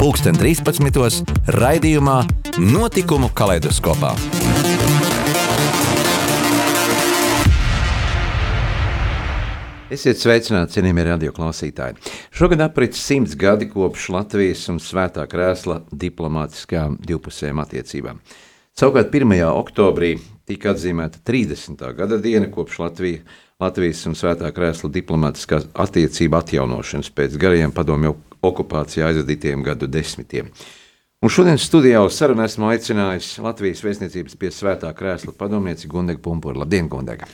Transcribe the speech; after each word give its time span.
pulksten 0.00 0.32
13. 0.32 1.34
raidījumā 1.60 2.22
Notikumu 2.72 3.28
kaleidoskopā. 3.36 4.14
Esiet 9.92 10.22
sveicināti, 10.22 10.78
cienījamie 10.78 11.04
radioklausītāji. 11.10 11.98
Šogad 12.32 12.64
aprits 12.64 13.02
simts 13.04 13.36
gadi 13.36 13.68
kopš 13.68 14.06
Latvijas 14.14 14.62
un 14.72 14.80
Svētā 14.80 15.26
krēsla 15.28 15.82
diplomātiskām 15.92 16.96
divpusējām 17.04 17.60
attiecībām. 17.66 18.24
Savukārt 18.80 19.12
1. 19.12 19.36
oktobrī 19.50 20.14
tika 20.48 20.72
atzīmēta 20.72 21.20
30. 21.28 21.84
gada 22.00 22.16
diena 22.24 22.48
kopš 22.48 22.80
Latvija, 22.86 23.20
Latvijas 23.60 24.06
un 24.08 24.16
Svētā 24.16 24.48
krēsla 24.56 24.88
diplomātiskās 24.96 25.68
attiecību 25.76 26.40
atjaunošanas 26.40 27.12
pēc 27.12 27.36
garajiem 27.36 27.76
padomju 27.76 28.16
okupācijā 28.42 29.10
aizvadītiem 29.10 29.64
gadu 29.66 29.88
desmitiem. 29.90 30.50
Un 31.20 31.28
šodien 31.28 31.58
studijā 31.60 32.00
uz 32.00 32.16
sarunu 32.16 32.46
esmu 32.46 32.70
aicinājis 32.72 33.34
Latvijas 33.44 33.82
vēstniecības 33.84 34.38
pie 34.40 34.48
svētā 34.56 34.88
krēsla 34.96 35.34
padomnieci 35.36 35.88
Gundegu 35.90 36.22
Pumpuru. 36.24 36.62
Labdien, 36.62 36.88
Gundega! 36.88 37.28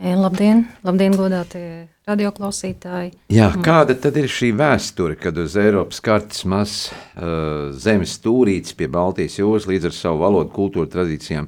E, 0.00 0.14
labdien, 0.16 0.64
labdien 0.82 1.14
godātie 1.14 1.66
radioklausītāji! 2.08 3.12
Jā, 3.30 3.50
kāda 3.62 3.94
tad 4.00 4.16
ir 4.16 4.26
šī 4.32 4.48
vēsture, 4.58 5.14
kad 5.20 5.38
uz 5.38 5.54
Eiropas 5.60 6.00
kartes 6.02 6.42
mazs 6.48 6.88
uh, 6.88 7.68
zemes 7.76 8.16
stūrītis 8.16 8.74
pie 8.74 8.88
Baltijas 8.90 9.36
jūras 9.38 9.68
līdz 9.70 9.90
ar 9.90 9.96
savu 9.98 10.22
valodu, 10.24 10.50
kultūru 10.56 10.90
tradīcijām 10.90 11.46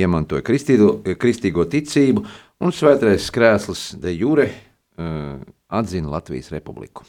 iemantoja 0.00 0.42
kristīgo, 0.42 0.96
kristīgo 1.20 1.68
ticību 1.70 2.24
un 2.58 2.74
svētais 2.74 3.30
krēsls 3.36 3.86
de 4.00 4.16
jure 4.16 4.48
uh, 4.50 5.36
atzina 5.68 6.16
Latvijas 6.16 6.50
republiku? 6.56 7.06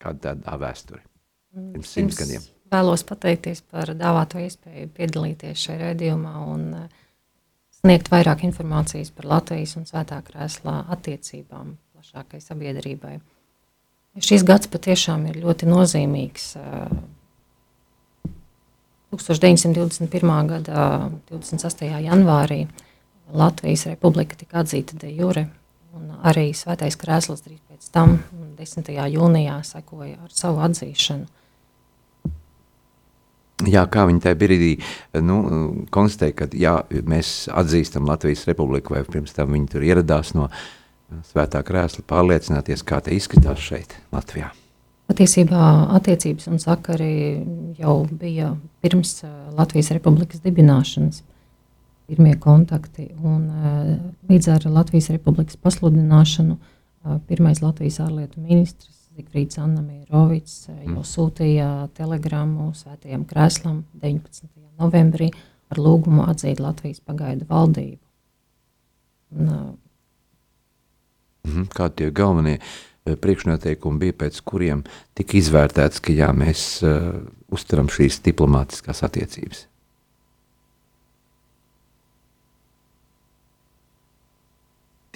Kāda 0.00 0.34
tā 0.40 0.56
vēsture? 0.60 1.02
Pirms 1.50 1.92
simts 1.92 2.18
gadiem. 2.20 2.44
Vēlos 2.70 3.02
pateikties 3.06 3.64
par 3.66 3.90
dāvāto 3.98 4.38
iespēju 4.38 4.92
piedalīties 4.94 5.64
šajā 5.66 5.80
raidījumā 5.80 6.34
un 6.52 6.66
uh, 6.78 7.00
sniegt 7.80 8.10
vairāk 8.12 8.44
informācijas 8.46 9.10
par 9.16 9.26
Latvijas 9.32 9.74
un 9.80 9.88
Svētā 9.88 10.20
krēslā 10.26 10.76
attiecībām 10.94 11.74
plašākai 11.94 12.40
sabiedrībai. 12.44 13.16
Šis 14.20 14.44
gads 14.46 14.70
patiešām 14.70 15.26
ir 15.30 15.40
ļoti 15.42 15.68
nozīmīgs. 15.70 16.52
1921. 19.10 20.30
Uh, 20.30 20.44
gada 20.46 20.84
28. 21.30 21.90
janvārī 22.06 22.64
Latvijas 23.34 23.86
republika 23.90 24.38
tika 24.38 24.62
atzīta 24.62 24.98
de 25.02 25.10
jure, 25.14 25.48
un 25.96 26.14
arī 26.26 26.50
Svētais 26.56 26.96
krēsls 27.00 27.44
drīz 27.46 27.60
pēc 27.68 27.90
tam 27.94 28.18
10. 28.58 28.90
jūnijā 29.14 29.60
sekoja 29.66 30.18
ar 30.24 30.34
savu 30.34 30.62
atzīšanu. 30.66 31.28
Jā, 33.68 33.84
kā 33.92 34.06
viņi 34.08 34.22
tajā 34.24 34.36
brīdī 34.40 34.70
nu, 35.20 35.36
konstatēja, 35.92 36.36
ka 36.38 36.46
jā, 36.56 36.78
mēs 37.04 37.44
atzīstam 37.52 38.08
Latvijas 38.08 38.46
republiku, 38.48 38.94
vai 38.96 39.02
pirms 39.04 39.36
tam 39.36 39.52
viņi 39.52 39.68
tur 39.74 39.84
ieradās 39.84 40.32
no 40.32 40.48
svētā 41.28 41.60
krēsla 41.66 42.06
pārliecināties, 42.08 42.84
kā 42.86 43.02
te 43.04 43.12
izskatās 43.12 43.60
šeit, 43.60 43.96
Latvijā. 44.14 44.48
Patiesībā 45.10 45.90
attiecības 45.98 46.46
un 46.48 46.60
sakari 46.62 47.12
jau 47.80 47.96
bija 48.06 48.54
pirms 48.80 49.18
Latvijas 49.58 49.90
republikas 49.96 50.40
dibināšanas 50.44 51.24
pirmie 52.10 52.34
kontakti, 52.42 53.06
un 53.22 53.46
līdz 54.28 54.50
ar 54.56 54.66
Latvijas 54.74 55.12
republikas 55.14 55.58
pasludināšanu 55.62 56.58
Pirmais 57.28 57.62
Latvijas 57.62 57.96
ārlietu 58.04 58.42
ministrs 58.44 59.06
Zigfrīds 59.16 59.58
Annamīrovics 59.60 60.56
jau 60.68 60.98
mm. 60.98 61.06
sūtīja 61.06 61.68
telegramu 61.96 62.70
Svētajam 62.76 63.24
Krēslam 63.28 63.84
19. 64.02 64.50
novembrī 64.80 65.30
ar 65.72 65.80
lūgumu 65.80 66.26
atzīt 66.28 66.60
Latvijas 66.60 67.00
pagaidu 67.06 67.48
valdību. 67.48 68.00
Un, 69.38 69.50
mm, 71.46 71.66
Kādi 71.72 72.02
tie 72.02 72.10
galvenie 72.14 72.58
priekšnoteikumi 73.04 74.04
bija, 74.04 74.18
pēc 74.26 74.42
kuriem 74.44 74.84
tika 75.16 75.38
izvērtēts, 75.40 76.02
ka 76.04 76.14
jā, 76.14 76.30
mēs 76.36 76.66
uh, 76.84 77.22
uztveram 77.54 77.88
šīs 77.92 78.20
diplomātiskās 78.26 79.02
attiecības? 79.06 79.69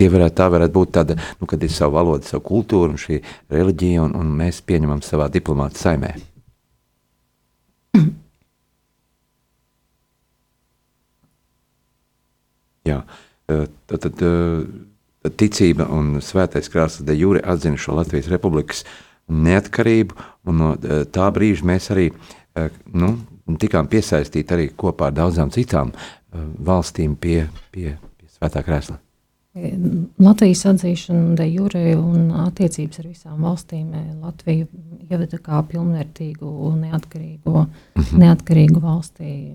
Tie 0.05 0.11
varētu, 0.13 0.37
tā 0.37 0.51
varētu 0.53 0.75
būt 0.77 0.91
tāda, 0.93 1.15
nu, 1.41 1.47
kad 1.49 1.63
ir 1.65 1.71
sava 1.73 1.95
valoda, 2.03 2.29
sava 2.29 2.45
kultūra 2.45 2.93
un 2.93 2.99
šī 3.01 3.25
reliģija, 3.49 4.03
un, 4.05 4.13
un 4.21 4.27
mēs 4.37 4.61
pieņemam 4.69 5.01
savā 5.01 5.33
diplomāta 5.33 5.81
saimē. 5.81 6.11
Jā, 12.91 12.99
tad, 13.49 13.97
tad 14.05 14.21
ticība 15.41 15.89
un 15.97 16.21
svētais 16.21 16.69
krāsas 16.69 17.01
de 17.09 17.17
jūri 17.17 17.41
atzina 17.41 17.81
šo 17.81 17.97
Latvijas 17.97 18.29
republikas 18.29 18.85
neatkarību, 19.33 20.13
un 20.45 20.53
no 20.61 20.77
tā 21.17 21.33
brīža 21.33 21.65
mēs 21.73 21.89
arī 21.97 22.13
nu, 22.93 23.09
tikām 23.57 23.89
piesaistīti 23.89 24.53
arī 24.53 24.69
kopā 24.77 25.09
ar 25.09 25.17
daudzām 25.23 25.49
citām 25.57 25.97
valstīm 26.61 27.17
pie, 27.17 27.49
pie, 27.73 27.97
pie 28.21 28.29
svētā 28.37 28.61
krēsla. 28.69 29.01
Latvijas 29.55 30.65
atzīšana 30.67 31.37
de 31.39 31.45
jure 31.47 31.83
un 31.95 32.33
attiecības 32.43 32.99
ar 32.99 33.07
visām 33.07 33.45
valstīm 33.47 33.93
Latviju 34.19 34.67
ieveda 35.07 35.39
kā 35.39 35.61
pilnvērtīgu 35.69 36.49
un 36.69 36.81
neatkarīgu, 36.89 37.53
mm 37.53 38.03
-hmm. 38.03 38.19
neatkarīgu 38.25 38.83
valstī. 38.83 39.55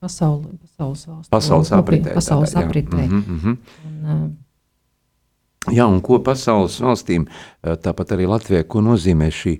Pasauli, 0.00 0.48
pasaules 0.62 1.06
valsts. 1.06 1.30
Pasaules 1.30 1.72
apritē. 1.72 2.14
Pasaules 2.14 2.54
tā, 2.54 2.64
apritē. 2.64 3.06
Mm 3.06 3.22
-hmm. 3.22 3.56
un, 3.84 4.36
Jā, 5.72 5.84
un 5.86 6.00
ko 6.00 6.18
pasaules 6.18 6.80
valstīm, 6.80 7.26
tāpat 7.62 8.12
arī 8.12 8.28
Latvijai, 8.28 8.64
ko 8.64 8.80
nozīmē 8.80 9.30
šī, 9.30 9.58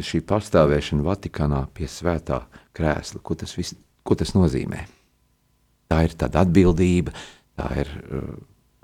šī 0.00 0.20
pastāvēšana 0.20 1.02
Vatikānā 1.02 1.66
pie 1.74 1.86
svētā 1.86 2.40
krēsla? 2.74 3.20
Ko 3.22 3.34
tas, 3.34 3.56
vis, 3.58 3.74
ko 4.02 4.14
tas 4.14 4.34
nozīmē? 4.34 4.84
Tā 5.88 6.02
ir 6.04 6.10
tāda 6.18 6.40
atbildība, 6.40 7.12
uh, 7.12 7.35
tā 7.56 7.70
ir 7.82 7.90
uh, 8.06 8.28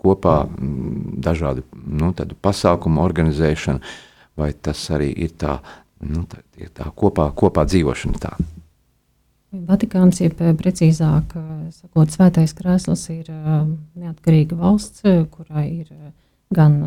kopā 0.02 0.42
mm, 0.46 1.20
dažādu 1.22 1.64
nu, 1.86 2.10
pasākumu 2.42 3.02
organizēšana, 3.04 3.94
vai 4.38 4.50
tas 4.52 4.80
arī 4.94 5.12
ir 5.26 5.36
tā, 5.38 5.58
nu, 6.02 6.24
tā, 6.30 6.42
tā 6.74 6.88
kopā, 6.96 7.28
kopā 7.36 7.66
dzīvošana. 7.68 8.22
Tā. 8.22 8.34
Vatikāns, 9.52 10.22
jeb 10.22 10.38
precīzāk 10.58 11.34
sakot, 11.76 12.12
Svētais 12.12 12.54
Krēsls 12.56 13.04
ir 13.12 13.28
neatkarīga 13.28 14.56
valsts, 14.56 15.04
kurai 15.34 15.66
ir 15.82 15.90
gan 16.56 16.78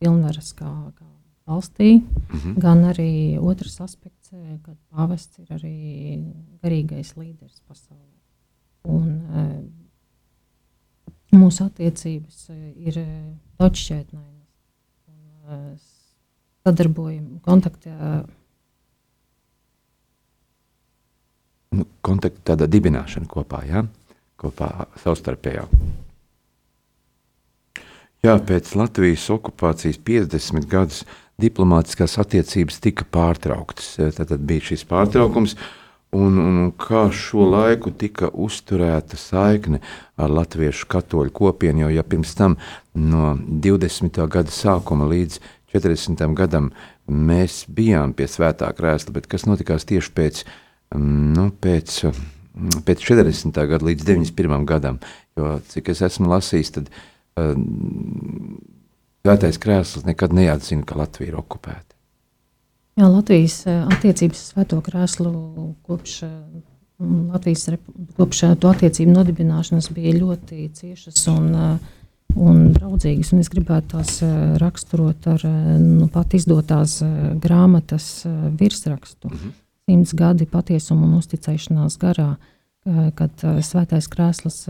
pilnvaras 0.00 0.54
kā, 0.56 0.70
kā 0.96 1.04
valstī, 1.44 2.00
mm 2.00 2.38
-hmm. 2.38 2.58
gan 2.58 2.84
arī 2.88 3.38
otrs 3.40 3.80
aspekts, 3.80 4.32
kad 4.62 4.76
pāvests 4.90 5.38
ir 5.38 5.46
arī 5.50 6.24
garīgais 6.62 7.16
līderis 7.16 7.60
pasaulē. 7.68 8.00
Un, 8.84 9.20
mūsu 11.36 11.66
attiecības 11.68 12.46
eh, 12.52 12.62
ir 12.88 13.00
daudzšķaitnainas. 13.60 14.46
Eh, 15.44 15.66
sadarbojam, 16.64 17.26
kontaktā. 17.44 18.24
Kontakta 22.06 22.54
tāda 22.54 22.68
dibināšana 22.70 23.28
kopā, 23.28 23.64
ja? 23.68 23.84
kopā 24.40 24.70
savstarpējā. 25.02 25.66
Jā, 28.24 28.38
pēc 28.40 28.70
Latvijas 28.78 29.26
okupācijas 29.34 29.98
50 30.00 30.68
gadus 30.70 31.02
diplomātiskās 31.42 32.16
attiecības 32.22 32.80
tika 32.80 33.04
pārtrauktas. 33.12 33.98
Tad, 34.16 34.32
bija 34.48 34.70
šis 34.72 34.86
pārtraukums. 34.88 35.58
Mm 35.58 35.83
un, 36.14 36.38
un 36.38 36.58
kā 36.78 37.06
šo 37.14 37.46
laiku 37.50 37.92
tika 37.98 38.30
uzturēta 38.30 39.18
saikne 39.20 39.80
ar 40.16 40.32
latviešu 40.32 40.88
katoļu 40.90 41.34
kopienu, 41.34 41.84
jo 41.84 41.92
ja 41.96 42.04
pirms 42.06 42.34
tam 42.38 42.58
no 42.94 43.34
20. 43.36 44.20
gada 44.30 44.54
sākuma 44.54 45.08
līdz 45.10 45.40
40. 45.74 46.22
gadam 46.38 46.70
mēs 47.10 47.64
bijām 47.68 48.14
pie 48.14 48.28
svētā 48.30 48.70
krēsla, 48.76 49.16
bet 49.18 49.26
kas 49.30 49.48
notikās 49.48 49.86
tieši 49.90 50.14
pēc 50.14 50.44
nu, 50.94 51.48
pēc, 51.60 51.98
pēc 52.86 53.08
40. 53.10 53.58
gada 53.58 53.90
līdz 53.90 54.06
91. 54.06 54.68
gadam. 54.68 55.02
Jo, 55.34 55.58
cik 55.68 55.90
es 55.90 56.04
esmu 56.06 56.30
lasījis, 56.30 56.76
tad 56.78 56.94
Svētais 59.24 59.56
krēsls 59.56 60.04
nekad 60.04 60.34
neatzina, 60.36 60.84
ka 60.86 60.98
Latvija 61.00 61.32
ir 61.32 61.38
okupēta. 61.40 61.93
Jā, 62.94 63.08
Latvijas 63.10 63.64
attiecības 63.66 64.38
ar 64.38 64.52
Svēto 64.52 64.78
krēslu 64.84 65.32
kopš 65.82 66.20
Latvijas 67.02 67.66
kopš 68.14 68.40
to 68.62 68.70
attiecību 68.70 69.16
nodibināšanas 69.16 69.90
bija 69.94 70.14
ļoti 70.14 70.68
ciešas 70.78 71.24
un, 71.32 71.48
un 72.38 72.60
draudzīgas. 72.76 73.32
Un 73.34 73.42
es 73.42 73.50
gribētu 73.50 73.96
tās 73.96 74.20
raksturot 74.62 75.26
ar 75.32 75.44
nu, 75.82 76.06
pat 76.12 76.36
izdotās 76.38 77.00
grāmatas 77.42 78.24
virsrakstu. 78.60 79.28
-hmm. 79.28 79.54
Simts 79.84 80.14
gadi 80.14 80.46
patiesuma 80.46 81.06
un 81.06 81.18
uzticēšanās 81.18 81.98
garā, 81.98 82.36
kad 83.14 83.42
Svētais 83.64 84.06
krēsls 84.08 84.68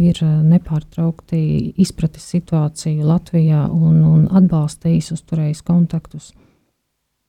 ir 0.00 0.18
nepārtraukti 0.24 1.72
izpratis 1.76 2.26
situāciju 2.34 3.06
Latvijā 3.06 3.68
un, 3.70 4.02
un 4.04 4.28
atbalstījis, 4.28 5.12
uzturējis 5.12 5.62
kontaktus 5.62 6.32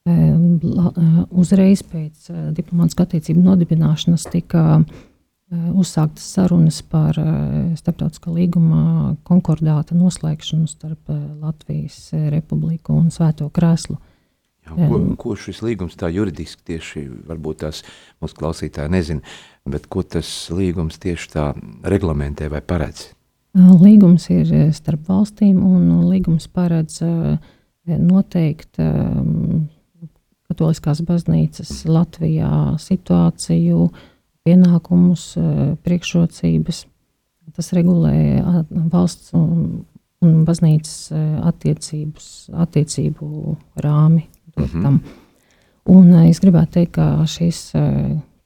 uzreiz 0.07 1.83
pēc 1.83 2.31
diplomātiskā 2.57 3.07
attiecību 3.07 3.43
nodibināšanas 3.45 4.27
tika 4.31 4.63
uzsāktas 5.51 6.25
sarunas 6.35 6.81
par 6.83 7.15
starptautiskā 7.79 8.33
līguma 8.35 9.15
konkordāta 9.27 9.95
noslēgšanu 9.95 10.67
starp 10.67 11.11
Latvijas 11.39 12.09
Republiku 12.33 12.97
un 12.99 13.11
Svēto 13.13 13.47
Krēslu. 13.53 13.97
Jā, 14.67 14.89
ko, 14.91 14.99
ko 15.15 15.35
šis 15.39 15.61
līgums 15.63 15.95
tā 15.95 16.09
juridiski 16.11 16.65
tieši, 16.73 17.05
varbūt 17.29 17.61
tās 17.63 17.83
mūsu 18.19 18.35
klausītāji 18.35 18.91
nezina, 18.91 19.37
bet 19.63 19.87
ko 19.87 20.03
tas 20.03 20.27
līgums 20.51 20.99
tieši 20.99 21.31
tā 21.31 21.45
reglamentē 21.87 22.49
vai 22.51 22.59
paredz? 22.59 23.13
Līgums 23.55 24.27
ir 24.29 24.51
starp 24.75 25.07
valstīm 25.07 25.63
un 25.63 26.09
līgums 26.11 26.49
paredz 26.51 26.99
noteikt 27.87 28.75
Katoliskās 30.47 31.01
baznīcas 31.03 31.71
Latvijā 31.91 32.77
situāciju, 32.79 33.89
pienākumus, 34.47 35.25
eh, 35.35 35.75
priekšrocības. 35.83 36.85
Tas 37.55 37.71
regulē 37.75 38.15
valsts 38.91 39.33
un, 39.35 39.85
un 40.23 40.41
baznīcas 40.47 41.11
eh, 41.11 41.37
attiecību 42.63 43.57
rāmi. 43.83 44.23
Mm 44.57 44.65
-hmm. 44.65 44.99
Un 45.85 46.13
eh, 46.13 46.29
es 46.29 46.39
gribētu 46.39 46.71
teikt, 46.79 46.91
ka 46.95 47.25
šis 47.25 47.73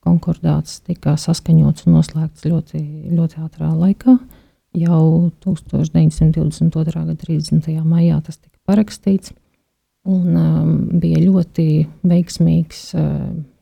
konkordāts 0.02 0.82
tika 0.82 1.16
saskaņots 1.18 1.86
un 1.86 1.94
noslēgts 1.94 2.46
ļoti, 2.46 2.82
ļoti 3.14 3.36
ātrā 3.46 3.70
laikā. 3.70 4.18
Jau 4.74 5.32
1922. 5.44 7.06
gada 7.06 7.16
30. 7.16 7.84
maijā 7.84 8.22
tas 8.24 8.38
tika 8.38 8.58
parakstīts. 8.66 9.34
Un, 10.10 10.34
um, 10.34 10.70
bija 10.98 11.20
ļoti 11.22 11.66
veiksmīgs 12.10 12.80
uh, 12.98 13.20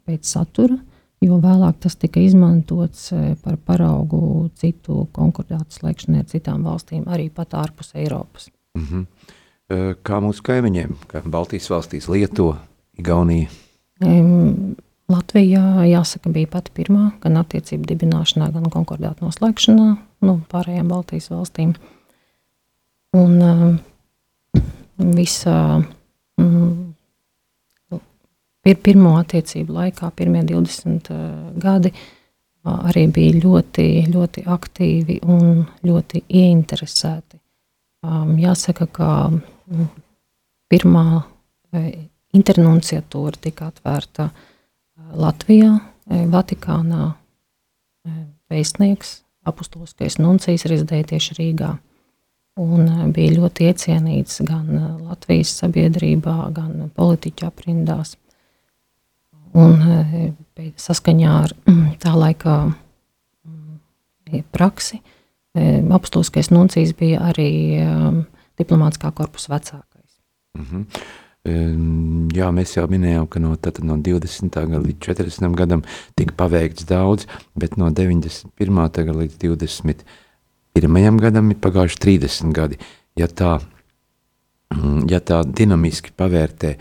pēc 0.07 0.30
satura, 0.30 0.77
jo 1.19 1.39
vēlāk 1.44 1.81
tas 1.83 1.97
tika 2.00 2.21
izmantots 2.24 3.09
uh, 3.12 3.33
par 3.44 3.57
paraugu 3.68 4.47
citu 4.56 5.03
konkordātu 5.15 5.81
slēgšanai 5.81 6.24
ar 6.24 6.30
citām 6.31 6.63
valstīm, 6.63 7.03
arī 7.12 7.27
pat 7.33 7.57
ārpus 7.59 7.91
Eiropas. 7.95 8.47
Mm 8.77 8.86
-hmm. 8.86 9.06
Kā 10.03 10.18
mūsu 10.18 10.41
kaimiņiem, 10.41 10.95
kā 11.07 11.21
Baltijas 11.30 11.69
valstīs, 11.69 12.07
Lietuva, 12.09 12.57
Igaunija? 12.97 13.50
Um, 14.01 14.75
Latvijā, 15.09 15.85
jāsaka, 15.85 16.30
bija 16.30 16.47
pati 16.47 16.71
pirmā, 16.74 17.12
gan 17.21 17.38
attiecību 17.38 17.85
dibināšanā, 17.85 18.51
gan 18.53 18.63
konkordātu 18.63 19.25
noslēgšanā 19.25 19.97
no 20.21 20.42
pārējām 20.50 20.88
Baltijas 20.88 21.30
valstīm. 21.30 21.74
Un 23.13 23.42
um, 23.42 23.80
visa 24.97 25.80
Mm. 25.80 25.98
Pir, 28.59 28.75
pirmo 28.83 29.15
attiecību 29.18 29.74
laikā, 29.74 30.09
pirmie 30.15 30.44
20 30.45 31.09
uh, 31.13 31.21
gadi, 31.57 31.94
arī 32.69 33.06
bija 33.15 33.39
ļoti, 33.39 33.86
ļoti 34.12 34.44
aktīvi 34.51 35.21
un 35.31 35.63
ļoti 35.88 36.25
ieinteresēti. 36.27 37.39
Jāsaka, 38.44 38.88
ka 38.91 39.09
pirmā 40.69 41.06
uh, 41.18 41.89
internunciatūra 42.36 43.42
tika 43.47 43.71
atvērta 43.71 44.30
uh, 44.30 44.38
Latvijā, 45.24 45.74
uh, 45.80 46.24
Vatikānā. 46.35 47.13
Vēstnieks, 48.50 49.19
apustuliskais 49.45 50.15
nuncijs 50.18 50.63
rezidēja 50.68 51.12
tieši 51.12 51.35
Rīgā 51.38 51.74
un 52.57 52.87
eh, 52.87 53.05
bija 53.13 53.35
ļoti 53.37 53.69
iecienīts 53.69 54.41
gan 54.47 54.71
eh, 54.73 54.89
Latvijas 55.09 55.53
sabiedrībā, 55.61 56.35
gan 56.55 56.89
politiķu 56.95 57.47
aprindās. 57.47 58.15
Un 59.57 59.79
eh, 59.81 60.27
saskaņā 60.77 61.37
ar 61.43 61.55
tā 62.01 62.13
laika 62.17 62.59
mm, 62.69 64.43
praksi 64.53 65.01
apstulskais 65.59 66.51
nuncijs 66.53 66.91
bija 66.95 67.23
arī 67.31 67.81
diplomātiskā 68.61 69.09
korpusa 69.17 69.49
vecākais. 69.55 70.19
Mm 70.55 70.65
-hmm. 70.69 72.35
Jā, 72.37 72.51
mēs 72.51 72.75
jau 72.77 72.85
minējām, 72.87 73.27
ka 73.27 73.39
no, 73.39 73.55
no 73.81 73.97
20. 73.97 74.49
gada 74.53 74.79
līdz 74.85 74.99
40. 74.99 75.55
gadam 75.55 75.81
tika 76.15 76.33
paveikts 76.37 76.85
daudz, 76.85 77.25
bet 77.55 77.77
no 77.77 77.89
91. 77.89 78.91
gada 79.05 79.17
līdz 79.19 79.37
20 79.37 80.03
pirmajam 80.77 81.19
gadam 81.21 81.51
ir 81.51 81.60
pagājuši 81.62 82.00
30 82.06 82.56
gadi. 82.56 82.80
Ja 83.19 83.27
tā, 83.27 83.57
mm, 84.75 85.06
ja 85.12 85.19
tā 85.24 85.42
dinamiski 85.44 86.13
pavērtē, 86.18 86.75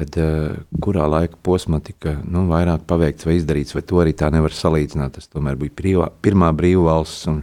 tad 0.00 0.16
uh, 0.20 0.58
kurā 0.80 1.06
laika 1.10 1.38
posmā 1.44 1.80
tika 1.84 2.16
nu, 2.24 2.46
vairāk 2.50 2.86
paveikts 2.88 3.28
vai 3.28 3.36
izdarīts, 3.38 3.74
vai 3.76 3.84
to 3.84 4.00
arī 4.02 4.14
tā 4.16 4.30
nevar 4.32 4.54
salīdzināt. 4.56 5.18
Tas 5.18 5.28
tomēr 5.28 5.58
bija 5.60 5.76
brīvā, 5.76 6.10
pirmā 6.24 6.52
brīvā 6.56 6.86
valsts, 6.88 7.26
un 7.32 7.42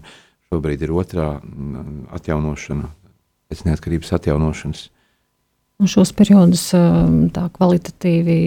šobrīd 0.49 0.85
ir 0.87 0.93
otrā 0.95 1.31
mm, 1.41 2.07
atjaunošana, 2.17 2.93
pēc 3.51 3.65
neatkarības 3.67 4.15
atjaunošanas. 4.17 4.87
Un 5.77 5.89
šos 5.91 6.09
periodus 6.17 6.71
tā 6.73 7.43
kvalitatīvi 7.53 8.37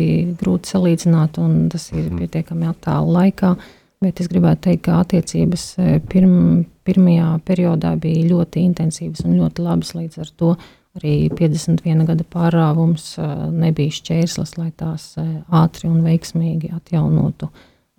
grūti 0.41 0.73
salīdzināt, 0.73 1.38
un 1.38 1.69
tas 1.70 1.85
ir 1.93 2.08
mm. 2.08 2.25
pietiekami 2.25 2.67
attālu 2.67 3.14
laikā. 3.14 3.55
Bet 4.02 4.23
es 4.23 4.31
gribētu 4.32 4.64
teikt, 4.64 4.82
ka 4.88 5.02
attiecības 5.04 5.64
pirm, 6.11 6.64
pirmajā 6.90 7.30
periodā 7.47 7.94
bija 8.02 8.26
ļoti 8.35 8.66
intensīvas 8.66 9.23
un 9.25 9.38
ļoti 9.38 9.64
labas. 9.64 9.94
Līdz 9.94 10.20
ar 10.26 10.37
to 10.42 10.52
arī 10.99 11.14
51 11.30 12.06
gada 12.09 12.26
pārāvums 12.26 13.12
nebija 13.54 13.94
šķērslis, 13.94 14.56
lai 14.59 14.73
tās 14.75 15.12
ātri 15.47 15.87
un 15.87 16.02
veiksmīgi 16.02 16.73
atjaunotu. 16.75 17.49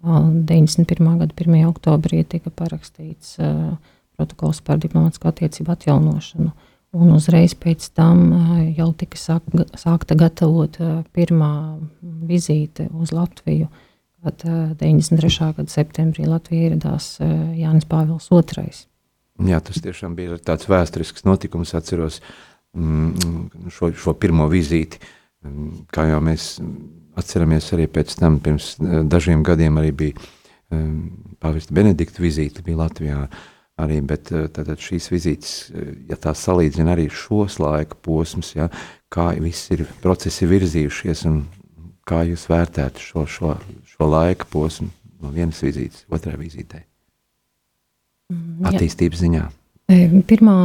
91. 0.04 1.08
gada 1.22 1.36
1. 1.38 1.62
oktobrī 1.70 2.24
tika 2.26 2.50
parakstīts 2.50 3.38
protokols 4.18 4.60
par 4.66 4.82
diplomātsko 4.82 5.30
attiecību 5.30 5.72
atjaunošanu. 5.76 6.52
Un 6.92 7.14
uzreiz 7.16 7.54
pēc 7.56 7.86
tam 7.96 8.26
jau 8.76 8.90
tika 9.00 9.40
sākta 9.80 10.18
gatavot 10.20 10.76
pirmā 11.16 11.54
vizīte 12.28 12.90
uz 12.92 13.14
Latviju. 13.16 13.70
Kad 14.22 14.44
93. 14.78 15.52
gada 15.58 15.72
septembrī 15.74 16.28
Latvijā 16.30 16.70
ieradās 16.70 17.16
Jānis 17.58 17.88
Pāvils 17.90 18.30
II. 18.30 18.68
Jā, 19.50 19.58
tas 19.66 19.80
tiešām 19.82 20.14
bija 20.18 20.38
tāds 20.46 20.68
vēsturisks 20.70 21.26
notikums. 21.26 21.74
Atceros 21.78 22.20
mm, 22.78 23.70
šo, 23.74 23.90
šo 23.98 24.14
pirmo 24.22 24.46
vizīti, 24.52 25.02
mm, 25.46 25.88
kā 25.94 26.06
jau 26.12 26.20
mēs 26.22 26.52
atceramies 27.18 27.72
arī 27.76 27.88
pēc 27.92 28.14
tam, 28.20 28.38
pirms 28.44 28.76
dažiem 29.10 29.42
gadiem 29.48 29.82
arī 29.82 29.96
bija 30.04 30.30
Pāvesta 31.42 31.76
Benedikta 31.76 32.24
vizīte 32.24 32.64
bija 32.66 32.84
Latvijā. 32.86 33.24
Arī, 33.82 33.98
bet 34.06 34.30
tātad 34.30 34.78
šīs 34.84 35.08
vizītes, 35.10 35.52
ja 36.06 36.18
tā 36.20 36.36
salīdzina 36.38 36.92
arī 36.94 37.08
šos 37.10 37.56
laika 37.58 37.96
posmus, 38.04 38.52
ja, 38.54 38.68
kā 39.10 39.32
viss 39.42 39.72
ir 39.74 39.88
procesi 40.04 40.46
virzījušies 40.46 41.24
un 41.30 41.40
kā 42.06 42.22
jūs 42.28 42.44
vērtētu 42.52 43.02
šo, 43.02 43.24
šo, 43.26 43.56
šo 44.02 44.08
laika 44.10 44.46
posmu 44.50 44.90
no 45.22 45.30
vienas 45.30 45.60
vizītes 45.62 46.08
otrai 46.10 46.34
vizītei? 46.40 46.82
Mm, 48.34 48.66
Attīstības 48.72 49.22
ziņā. 49.22 49.44
E, 49.92 50.08
pirmā, 50.26 50.56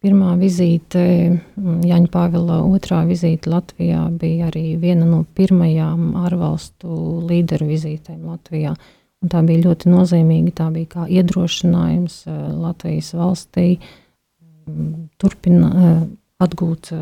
pirmā 0.00 0.30
vizīte, 0.40 1.02
mm, 1.36 1.82
Jaņa 1.90 2.08
Pāvila 2.14 2.62
otrā 2.64 3.02
vizīte 3.04 3.52
Latvijā 3.52 4.06
bija 4.16 4.48
arī 4.48 4.78
viena 4.80 5.04
no 5.04 5.26
pirmajām 5.36 6.14
ārvalstu 6.22 7.20
līderu 7.28 7.68
vizītēm 7.68 8.24
Latvijā. 8.30 8.72
Un 9.20 9.28
tā 9.28 9.42
bija 9.44 9.66
ļoti 9.66 9.92
nozīmīga. 9.92 10.56
Tā 10.62 10.70
bija 10.72 10.92
kā 10.94 11.08
iedrošinājums 11.20 12.22
e, 12.24 12.38
Latvijas 12.64 13.12
valstī 13.18 13.74
mm, 13.76 15.10
turpināt, 15.20 15.76
e, 15.76 15.96
atgūt 16.40 16.94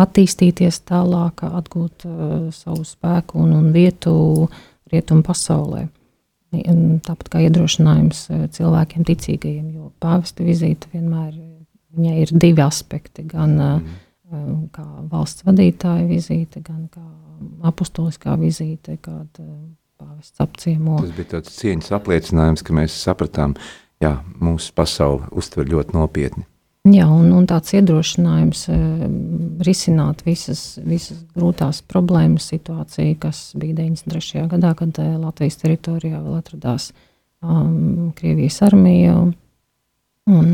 attīstīties 0.00 0.80
tālāk, 0.88 1.44
atgūt 1.46 2.06
uh, 2.08 2.32
savu 2.54 2.86
spēku 2.86 3.38
un, 3.44 3.52
un 3.58 3.68
vietu 3.74 4.14
rietumu 4.92 5.24
pasaulē. 5.26 5.86
Tāpat 6.54 7.30
kā 7.32 7.40
iedrošinājums 7.48 8.28
cilvēkiem 8.54 9.06
ticīgajiem, 9.08 9.70
jo 9.74 9.88
pāvesta 10.02 10.44
vizīte 10.46 10.86
vienmēr 10.92 11.32
ir 12.14 12.30
divi 12.30 12.62
aspekti. 12.62 13.24
Gan 13.26 13.56
mm. 13.58 14.68
kā 14.74 14.84
valsts 15.10 15.42
vadītāja 15.46 16.06
vizīte, 16.06 16.62
gan 16.62 16.86
kā 16.94 17.02
apustuliskā 17.66 18.36
vizīte, 18.38 19.00
kad 19.02 19.42
pāvests 19.98 20.42
apciemo. 20.44 21.00
Tas 21.02 21.16
bija 21.16 21.32
tāds 21.36 21.58
cieņas 21.58 21.90
apliecinājums, 21.98 22.62
ka 22.62 22.76
mēs 22.76 22.96
sapratām, 23.02 23.56
ka 24.02 24.16
mūsu 24.42 24.74
pasauli 24.76 25.26
uztver 25.34 25.68
ļoti 25.70 25.96
nopietni. 25.96 26.46
Jā, 26.84 27.06
un, 27.08 27.30
un 27.32 27.46
tāds 27.48 27.72
iedrošinājums 27.78 28.66
e, 28.68 28.74
risināt 29.64 30.20
visas, 30.26 30.74
visas 30.84 31.22
grūtās 31.32 31.78
problēmas 31.88 32.50
situāciju, 32.52 33.14
kas 33.22 33.38
bija 33.56 33.78
93. 33.78 34.42
gadā, 34.50 34.74
kad 34.76 35.00
e, 35.00 35.06
Latvijas 35.16 35.56
teritorijā 35.62 36.20
vēl 36.20 36.36
atradās 36.36 36.90
um, 37.40 38.12
Krievijas 38.18 38.60
armija 38.68 39.16
un, 39.16 39.32
un 40.28 40.52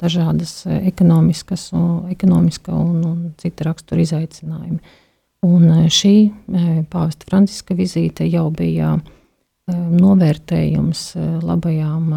dažādas 0.00 0.62
ekonomiskas 0.80 1.68
un, 1.76 2.08
ekonomiska 2.08 2.72
un, 2.72 3.04
un 3.04 3.22
cita 3.36 3.68
rakstura 3.68 4.00
izaicinājumi. 4.06 4.80
Un 5.44 5.70
e, 5.76 5.86
šī 5.92 6.16
e, 6.24 6.66
pāvesta 6.88 7.28
Franciska 7.28 7.76
vizīte 7.76 8.24
jau 8.32 8.48
bija 8.48 8.94
uh, 8.96 9.16
novērtējums 9.70 11.02
labajām, 11.46 12.12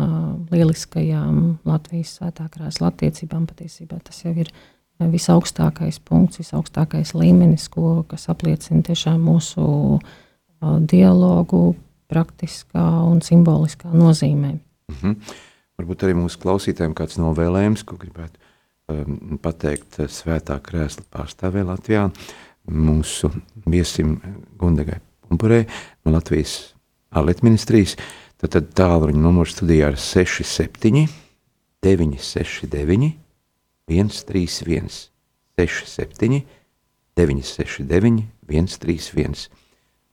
lieliskajām 0.52 1.40
Latvijas 1.68 2.18
svētākās 2.20 2.82
attiecībām. 2.82 3.48
Patiesībā 3.50 4.00
tas 4.04 4.24
jau 4.26 4.34
ir 4.36 4.52
visaugstākais 5.00 6.00
punkts, 6.06 6.42
visaugstākais 6.42 7.14
līmenis, 7.18 7.68
ko, 7.74 8.04
kas 8.08 8.30
apliecina 8.32 8.84
tiešām 8.86 9.24
mūsu 9.24 10.00
dialogu 10.90 11.74
praktiskā 12.12 12.86
un 13.10 13.22
simboliskā 13.26 13.92
nozīmē. 13.94 14.54
Mm 14.54 14.96
-hmm. 15.02 15.16
Varbūt 15.80 16.04
arī 16.06 16.14
mūsu 16.14 16.40
klausītājiem 16.40 16.94
kāds 16.94 17.18
novēlējums, 17.18 17.84
ko 17.84 17.98
gribētu 17.98 18.40
um, 18.90 19.40
pateikt 19.42 19.98
svētā 20.08 20.60
krēsla 20.62 21.04
pārstāvē 21.10 21.66
Latvijā. 21.66 22.10
Mūsu 22.72 23.32
viesim 23.66 24.22
Gundegai 24.58 25.00
Pumpurē 25.28 25.66
no 26.06 26.12
Latvijas 26.12 26.73
ārlietu 27.14 27.48
ministrijas. 27.48 27.96
Tad, 28.42 28.56
tad 28.56 28.72
tālruņa 28.78 29.22
numurs 29.24 29.56
studijā 29.56 29.94
ir 29.94 30.00
67, 30.00 31.08
969, 31.84 33.14
131, 33.88 34.90
67, 35.60 36.44
969, 37.16 38.26
131. 38.50 39.48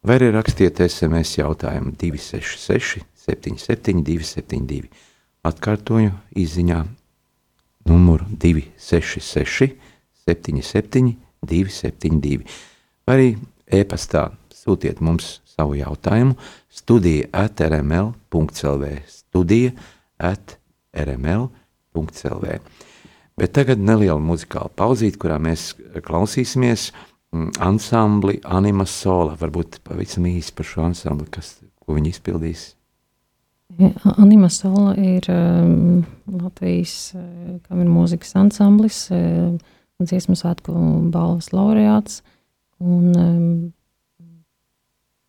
Vai 0.01 0.17
arī 0.17 0.31
rakstiet 0.33 0.81
SMS 0.81 1.37
jautājumu 1.41 1.93
266, 2.01 3.05
77, 3.27 4.05
272. 4.07 4.89
Atkārtoju 5.45 6.15
izziņā 6.37 6.81
numuru 7.89 8.29
266, 8.31 9.75
77, 10.29 11.15
272. 11.45 12.45
Vai 13.09 13.17
arī 13.17 13.29
e-pastā 13.81 14.29
sūtiet 14.55 15.01
mums 15.05 15.39
savu 15.61 15.77
jautājumu 15.79 16.37
studija 16.71 17.29
at 17.33 17.61
rml.clv, 17.61 18.95
studija 19.09 19.71
at 20.19 20.57
rml.clv. 20.97 22.59
Bet 23.41 23.55
tagad 23.57 23.81
neliela 23.81 24.21
muzikāla 24.21 24.69
pauzīte, 24.77 25.19
kurā 25.21 25.39
mēs 25.41 25.73
klausīsimies 26.05 26.91
mm, 27.33 27.55
ansambli 27.65 28.41
Anima 28.45 28.85
Sola. 28.89 29.37
Varbūt 29.41 29.81
pavisam 29.87 30.29
īsi 30.29 30.53
par 30.57 30.69
šo 30.69 30.85
ansambli, 30.91 31.29
kas, 31.33 31.55
ko 31.81 31.97
viņi 31.97 32.13
izpildīs. 32.13 32.67
Anima 34.19 34.51
Sola 34.53 34.93
ir 34.99 35.25
um, 35.33 36.03
Latvijas 36.29 37.15
kameru 37.69 37.95
mūzikas 37.95 38.35
ansamblis, 38.37 39.07
um, 39.15 39.57
dziesmu 40.03 40.37
svētku 40.37 40.75
balvas 41.15 41.53
laureāts. 41.55 42.21
Un, 42.81 43.13
um, 43.15 43.49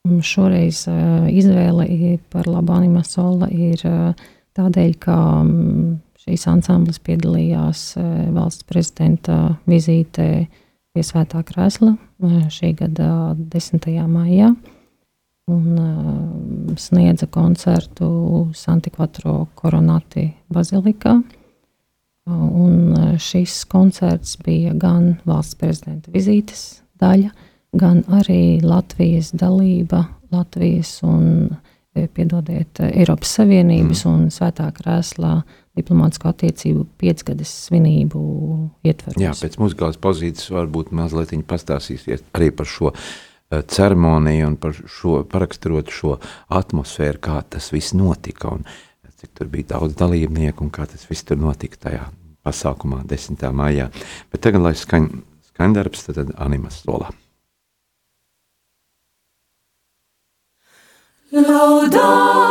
Šoreiz 0.01 0.88
uh, 0.89 1.27
izvēle 1.29 2.17
par 2.34 2.48
labu 2.50 2.74
anima 2.74 3.03
sola 3.05 3.50
ir 3.53 3.81
tādēļ, 4.58 4.96
ka 5.00 5.17
um, 5.43 6.00
šīs 6.22 6.48
ansamblis 6.50 7.00
piedalījās 7.05 7.84
valsts 8.34 8.65
prezidenta 8.70 9.58
vizītē 9.70 10.27
pie 10.91 11.03
Svētā 11.05 11.41
krēsla 11.46 11.96
šī 12.51 12.74
gada 12.77 13.34
10. 13.38 13.88
maijā 14.12 14.51
un 15.51 16.75
sniedza 16.77 17.27
koncertu 17.31 18.50
Santikvatro 18.55 19.48
Koronati 19.55 20.27
bazilikā. 20.53 21.15
Un 22.31 22.93
šis 23.20 23.63
koncerts 23.65 24.38
bija 24.46 24.75
gan 24.77 25.15
valsts 25.25 25.58
prezidenta 25.60 26.13
vizītes 26.13 26.84
daļa, 27.01 27.31
gan 27.31 27.50
arī 27.80 28.60
Latvijas 28.63 29.32
dalība, 29.32 30.06
Latvijas 30.32 31.00
un, 31.04 31.50
e, 31.96 32.08
piedodiet, 32.08 32.80
Eiropas 32.92 33.36
Savienības 33.40 34.06
mm. 34.06 34.12
un 34.12 34.30
Svētā 34.32 34.68
krēslā 34.75 35.42
diplomātsko 35.78 36.32
attiecību 36.32 36.86
piecgades 37.00 37.51
svinību 37.68 38.22
ietveros. 38.84 39.22
Jā, 39.22 39.32
pēc 39.32 39.58
muzikālas 39.62 40.00
pozīcijas 40.01 40.51
varbūt 40.51 40.92
mazliet 40.92 41.36
pastāstīsiet 41.48 42.28
arī 42.36 42.51
par 42.51 42.68
šo 42.68 42.92
e, 42.92 43.62
ceremoniju 43.62 44.51
un 44.51 44.58
par 44.60 44.75
šo 44.75 45.22
paraksturot 45.32 45.92
šo 45.92 46.18
atmosfēru, 46.50 47.24
kā 47.24 47.42
tas 47.56 47.72
viss 47.72 47.96
notika 47.96 48.51
un 48.56 48.66
cik 49.22 49.36
tur 49.38 49.48
bija 49.54 49.75
daudz 49.78 49.96
dalībnieku 50.00 50.66
un 50.66 50.72
kā 50.74 50.88
tas 50.90 51.04
viss 51.10 51.24
tur 51.24 51.38
notika 51.38 51.78
tajā 51.88 52.06
pasākumā 52.42 53.04
10. 53.06 53.44
maijā. 53.54 53.92
Bet 54.34 54.42
tagad, 54.42 54.63
lai 54.66 54.74
skaņ, 54.78 55.12
skaņdarbs, 55.51 56.08
tad, 56.08 56.18
tad 56.18 56.32
animas 56.42 56.82
solā. 56.82 57.12
Lauda. 61.34 62.50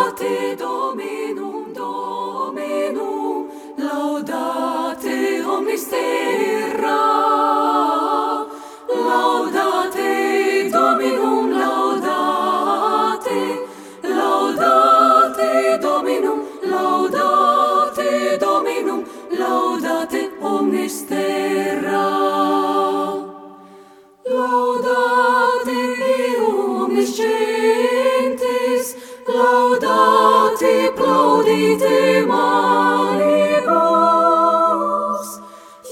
Ite 31.61 32.25
malibus, 32.31 33.69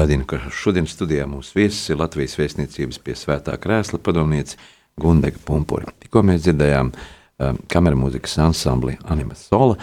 Atgādinu, 0.08 0.24
ka 0.24 0.38
šodien 0.48 0.86
studijā 0.88 1.26
mūsu 1.28 1.58
viesis 1.58 1.90
ir 1.92 1.98
Latvijas 2.00 2.38
vēstniecības 2.38 2.96
pie 3.04 3.12
svētā 3.12 3.58
krēsla 3.60 3.98
padomniece 4.00 4.56
Gundega 4.96 5.36
Pumpuri. 5.44 5.84
Tikko 6.00 6.22
mēs 6.24 6.46
dzirdējām 6.46 6.88
um, 6.94 7.58
kameras 7.68 8.00
mūzikas 8.00 8.38
ansambli 8.40 8.94
Anima 9.04 9.36
Sola, 9.36 9.76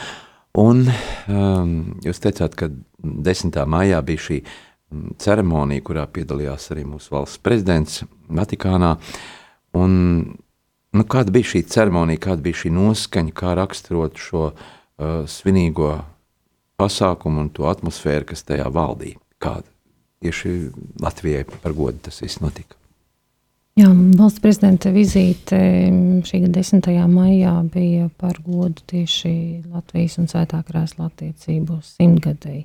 un 0.57 0.81
um, 1.29 1.75
jūs 2.01 2.23
teicāt, 2.23 2.57
ka 2.57 2.71
10. 3.03 3.59
maijā 3.69 3.99
bija 4.07 4.23
šī 4.23 4.39
mm, 4.41 5.11
ceremonija, 5.21 5.83
kurā 5.85 6.07
piedalījās 6.09 6.65
arī 6.73 6.87
mūsu 6.89 7.13
valsts 7.13 7.43
prezidents 7.45 8.01
Vatikānā. 8.25 8.95
Un, 9.77 9.93
nu, 10.89 11.05
kāda 11.05 11.35
bija 11.37 11.51
šī 11.51 11.63
ceremonija, 11.69 12.23
kāda 12.25 12.47
bija 12.49 12.63
šī 12.63 12.73
noskaņa, 12.73 13.35
kā 13.43 13.53
raksturot 13.61 14.17
šo 14.25 14.49
uh, 14.49 15.21
svinīgo 15.29 15.93
pasākumu 16.81 17.45
un 17.45 17.53
to 17.53 17.69
atmosfēru, 17.69 18.31
kas 18.33 18.41
tajā 18.49 18.73
valdīja? 18.73 19.21
Kāda 19.37 19.74
tieši 20.23 20.55
Latvijai 21.01 21.45
par 21.61 21.73
godu 21.73 22.07
tas 22.07 22.21
viss 22.23 22.41
notika? 22.43 22.77
Jā, 23.75 23.89
valsts 23.91 24.39
prezidenta 24.39 24.87
vizīte 24.95 25.57
šī 26.23 26.45
gada 26.45 26.61
10. 26.61 26.85
maijā 27.11 27.57
bija 27.73 28.07
par 28.15 28.37
godu 28.45 28.79
tieši 28.87 29.31
Latvijas 29.67 30.15
un 30.21 30.29
Svētā 30.31 30.61
krēsla 30.63 31.09
attiecību 31.09 31.81
simtgadēji. 31.83 32.63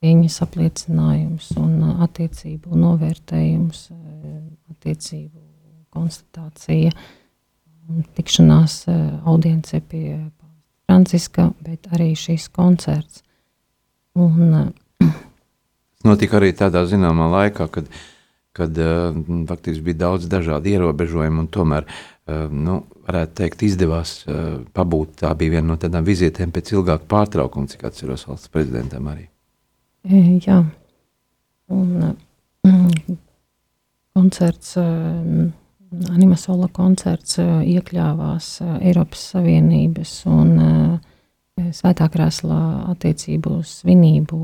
Cieņas 0.00 0.36
apliecinājums 0.46 1.48
un 1.60 1.82
attiecību 2.06 2.78
novērtējums, 2.78 3.80
attiecību 4.70 5.42
konstatācija, 5.92 6.94
tikšanās 8.14 8.84
audience 9.26 9.82
pie 9.90 10.14
Franciska, 10.86 11.50
bet 11.66 11.90
arī 11.90 12.12
šīs 12.14 12.46
koncerts. 12.54 13.24
Un, 14.14 14.70
Notika 16.04 16.38
arī 16.38 16.54
tādā 16.56 16.86
zināmā 16.88 17.26
laikā, 17.28 17.68
kad 17.72 17.90
kad 18.52 18.78
uh, 18.78 19.16
faktiski 19.48 19.82
bija 19.82 19.94
daudz 19.94 20.26
dažādu 20.28 20.68
ierobežojumu, 20.68 21.44
un 21.44 21.48
tomēr, 21.54 21.86
uh, 21.86 22.48
nu, 22.50 22.80
varētu 23.06 23.36
teikt, 23.42 23.62
izdevās 23.66 24.14
uh, 24.26 24.58
pabūt. 24.74 25.20
Tā 25.22 25.30
bija 25.38 25.58
viena 25.58 25.72
no 25.72 25.78
tādām 25.80 26.06
vizītēm 26.06 26.52
pēc 26.54 26.74
ilgāka 26.74 27.06
pārtraukuma, 27.10 27.70
cik 27.70 27.86
atceros 27.88 28.26
valsts 28.28 28.50
prezidentam 28.52 29.06
arī. 29.12 29.28
Jā, 30.46 30.62
un 31.70 32.16
koncerts, 34.16 34.76
Animasola 35.90 36.68
koncerts 36.72 37.38
iekļāvās 37.42 38.50
Eiropas 38.78 39.24
Savienības 39.34 40.12
un 40.30 40.52
Svētā 41.76 42.06
krēslā 42.08 42.60
attiecību 42.92 43.58
svinību, 43.66 44.38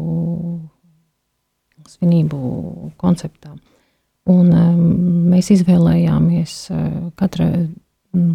svinību 1.90 2.92
konceptā. 3.00 3.54
Un, 4.26 4.50
mēs 5.30 5.52
izvēlējāmies, 5.54 6.54
uh, 6.74 6.86
katra, 7.18 7.46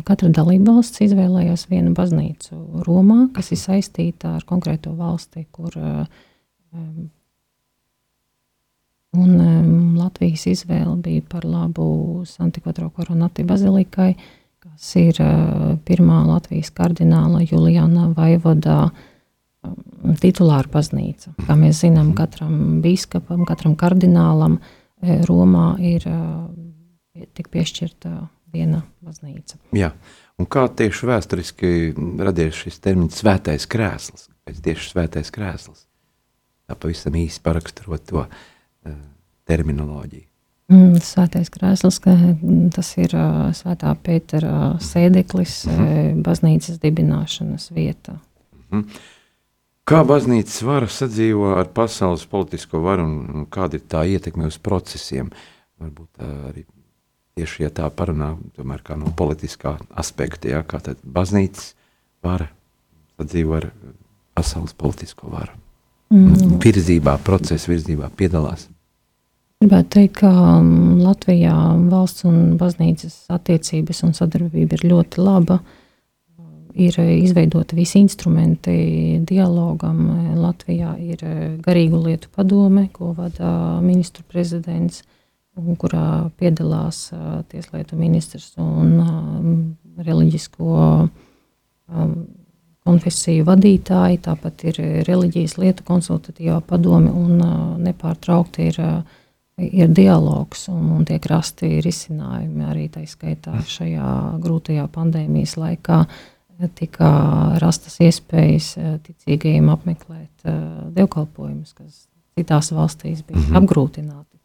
katra 0.08 0.30
dalībvalsts 0.32 1.04
izvēlējās 1.04 1.66
vienu 1.72 1.92
baznīcu 1.98 2.84
Romā, 2.88 3.26
kas 3.36 3.52
ir 3.52 3.60
saistīta 3.60 4.38
ar 4.38 4.46
konkrēto 4.48 4.94
valsti, 4.96 5.44
kur 5.52 5.76
um, 5.76 7.10
un, 9.20 9.34
Latvijas 10.00 10.48
izvēle 10.48 10.96
bija 11.04 11.26
par 11.28 11.44
labu 11.44 12.24
Santikotro 12.30 12.88
koronati 12.96 13.44
bazilikai, 13.48 14.14
kas 14.64 14.96
ir 14.96 15.20
uh, 15.20 15.74
pirmā 15.84 16.24
Latvijas 16.30 16.72
kardināla 16.78 17.44
Juliana 17.44 18.08
Vaivodā 18.16 18.86
titulāra 20.22 20.70
baznīca. 20.72 21.36
Kā 21.48 21.56
mēs 21.60 21.84
zinām, 21.84 22.14
katram 22.18 22.82
bīskapam, 22.84 23.46
katram 23.50 23.76
kardinālam 23.80 24.60
uh, 24.60 24.72
Romā 25.28 25.76
ir 25.82 26.06
tik 27.36 27.50
piešķirta 27.54 28.12
viena 28.54 28.84
baznīca. 29.04 29.58
Jā. 29.76 29.92
Un 30.40 30.48
kā 30.50 30.66
tieši 30.74 31.08
vēsturiski 31.10 31.70
radies 32.22 32.64
šis 32.64 32.82
termins 32.82 33.20
svētais 33.22 33.68
krēsls? 33.70 34.28
Kāpēc 34.42 34.62
tieši 34.66 34.92
svētais 34.94 35.30
krēsls? 35.34 35.86
Tā 36.70 36.78
pavisam 36.80 37.16
īsi 37.20 37.42
paraksturot 37.44 38.06
to 38.10 38.26
uh, 38.26 38.98
terminoloģiju. 39.50 40.28
Mm, 40.72 41.02
svētais 41.04 41.50
krēsls, 41.52 41.98
tas 42.72 42.90
ir 43.02 43.16
svētā 43.58 43.92
Pētera 44.06 44.78
sēdeklis, 44.80 45.66
mhm. 45.68 45.82
-huh. 45.88 46.22
baznīcas 46.24 46.80
dibināšanas 46.80 47.72
vieta. 47.76 48.20
Uh 48.72 48.78
mhm. 48.78 49.02
Kā 49.90 50.04
baznīcas 50.06 50.62
vara 50.64 50.88
sadzīvo 50.92 51.56
ar 51.58 51.72
pasaules 51.74 52.28
politisko 52.30 52.84
varu 52.84 53.08
un 53.08 53.46
kāda 53.52 53.80
ir 53.80 53.88
tā 53.90 54.04
ietekme 54.06 54.46
uz 54.50 54.60
procesiem? 54.62 55.32
Varbūt 55.82 56.22
arī 56.22 56.66
tieši 57.40 57.66
ja 57.66 57.72
tā 57.74 57.90
parunā 57.90 58.36
tomēr 58.58 58.84
kā 58.86 58.98
no 59.00 59.10
politiskā 59.18 59.78
aspekta, 59.98 60.52
ja, 60.54 60.62
kā 60.62 60.82
tad 60.86 61.02
baznīcas 61.02 61.74
vara 62.22 62.52
sadzīvo 63.18 63.58
ar 63.58 63.72
pasaules 64.38 64.78
politisko 64.78 65.34
varu. 65.34 65.58
Mm. 66.12 66.60
Virzībā, 66.62 67.18
procesa 67.26 67.72
virzībā 67.72 68.12
piedalās. 68.20 68.68
Gribētu 69.62 69.94
teikt, 69.96 70.22
ka 70.22 70.30
Latvijā 71.02 71.56
valsts 71.90 72.26
un 72.28 72.58
baznīcas 72.60 73.24
attiecības 73.34 74.02
un 74.06 74.14
sadarbība 74.18 74.78
ir 74.78 74.90
ļoti 74.92 75.22
laba. 75.22 75.62
Uh, 75.62 75.81
ir 76.74 76.98
izveidoti 77.00 77.76
visi 77.76 78.00
instrumenti 78.02 79.20
dialogam. 79.28 80.04
Latvijā 80.42 80.96
ir 81.00 81.24
garīgu 81.64 82.04
lietu 82.06 82.30
padome, 82.36 82.88
ko 82.94 83.14
vada 83.18 83.80
ministru 83.84 84.24
prezidents, 84.28 85.04
kurā 85.78 86.30
piedalās 86.40 87.10
tieslietu 87.52 87.98
ministrs 88.00 88.54
un 88.62 88.96
reliģisko 90.00 90.76
konfesiju 92.88 93.46
vadītāji. 93.46 94.22
Tāpat 94.26 94.66
ir 94.72 94.82
reliģijas 95.08 95.58
lietu 95.62 95.86
konsultatīvā 95.88 96.62
padome 96.68 97.12
un 97.12 97.42
nepārtraukti 97.84 98.70
ir, 98.72 98.82
ir 99.62 99.92
dialogs 99.94 100.68
un, 100.72 100.88
un 100.98 101.08
tiek 101.08 101.26
rasti 101.30 101.82
risinājumi 101.84 102.68
arī 102.72 102.88
tā 102.94 103.06
skaitā 103.08 103.60
šajā 103.68 104.40
grūtajā 104.42 104.88
pandēmijas 104.94 105.58
laikā 105.60 106.06
tika 106.70 107.10
rastas 107.62 107.98
iespējas 108.04 108.74
eh, 108.78 108.94
ticīgajiem 109.06 109.70
apmeklēt 109.74 110.46
eh, 110.46 110.60
dievkalpojumus, 110.96 111.74
kas 111.78 112.06
citās 112.38 112.72
valstīs 112.76 113.24
bija 113.26 113.40
mm 113.40 113.46
-hmm. 113.46 113.62
apgrūtināti. 113.62 114.38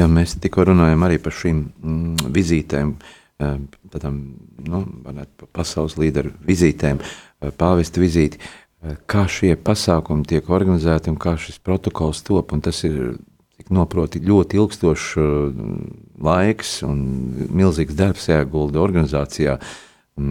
Jā, 0.00 0.06
mēs 0.08 0.36
tikko 0.40 0.64
runājam 0.70 1.02
arī 1.04 1.18
par 1.22 1.32
šīm 1.32 1.64
mm, 1.82 2.30
vizītēm, 2.32 2.94
eh, 3.40 3.58
tādām 3.90 4.20
nu, 4.68 4.84
pasaules 5.52 5.96
līderu 5.96 6.32
vizītēm, 6.46 7.00
pāvesta 7.56 8.00
vizīti. 8.00 8.38
Kā 9.06 9.26
šie 9.28 9.56
pasākumi 9.56 10.24
tiek 10.24 10.48
organizēti 10.48 11.10
un 11.10 11.16
kā 11.16 11.36
šis 11.36 11.58
protokols 11.58 12.22
top, 12.22 12.52
un 12.52 12.60
tas 12.60 12.84
ir 12.84 13.18
noproti 13.68 14.20
ļoti 14.20 14.56
ilgstošs 14.56 15.16
laiks 16.16 16.82
un 16.82 16.98
milzīgs 17.52 17.94
darbs 17.94 18.28
jāgulda 18.28 18.80
organizācijā. 18.80 19.58
Uh, 19.60 19.89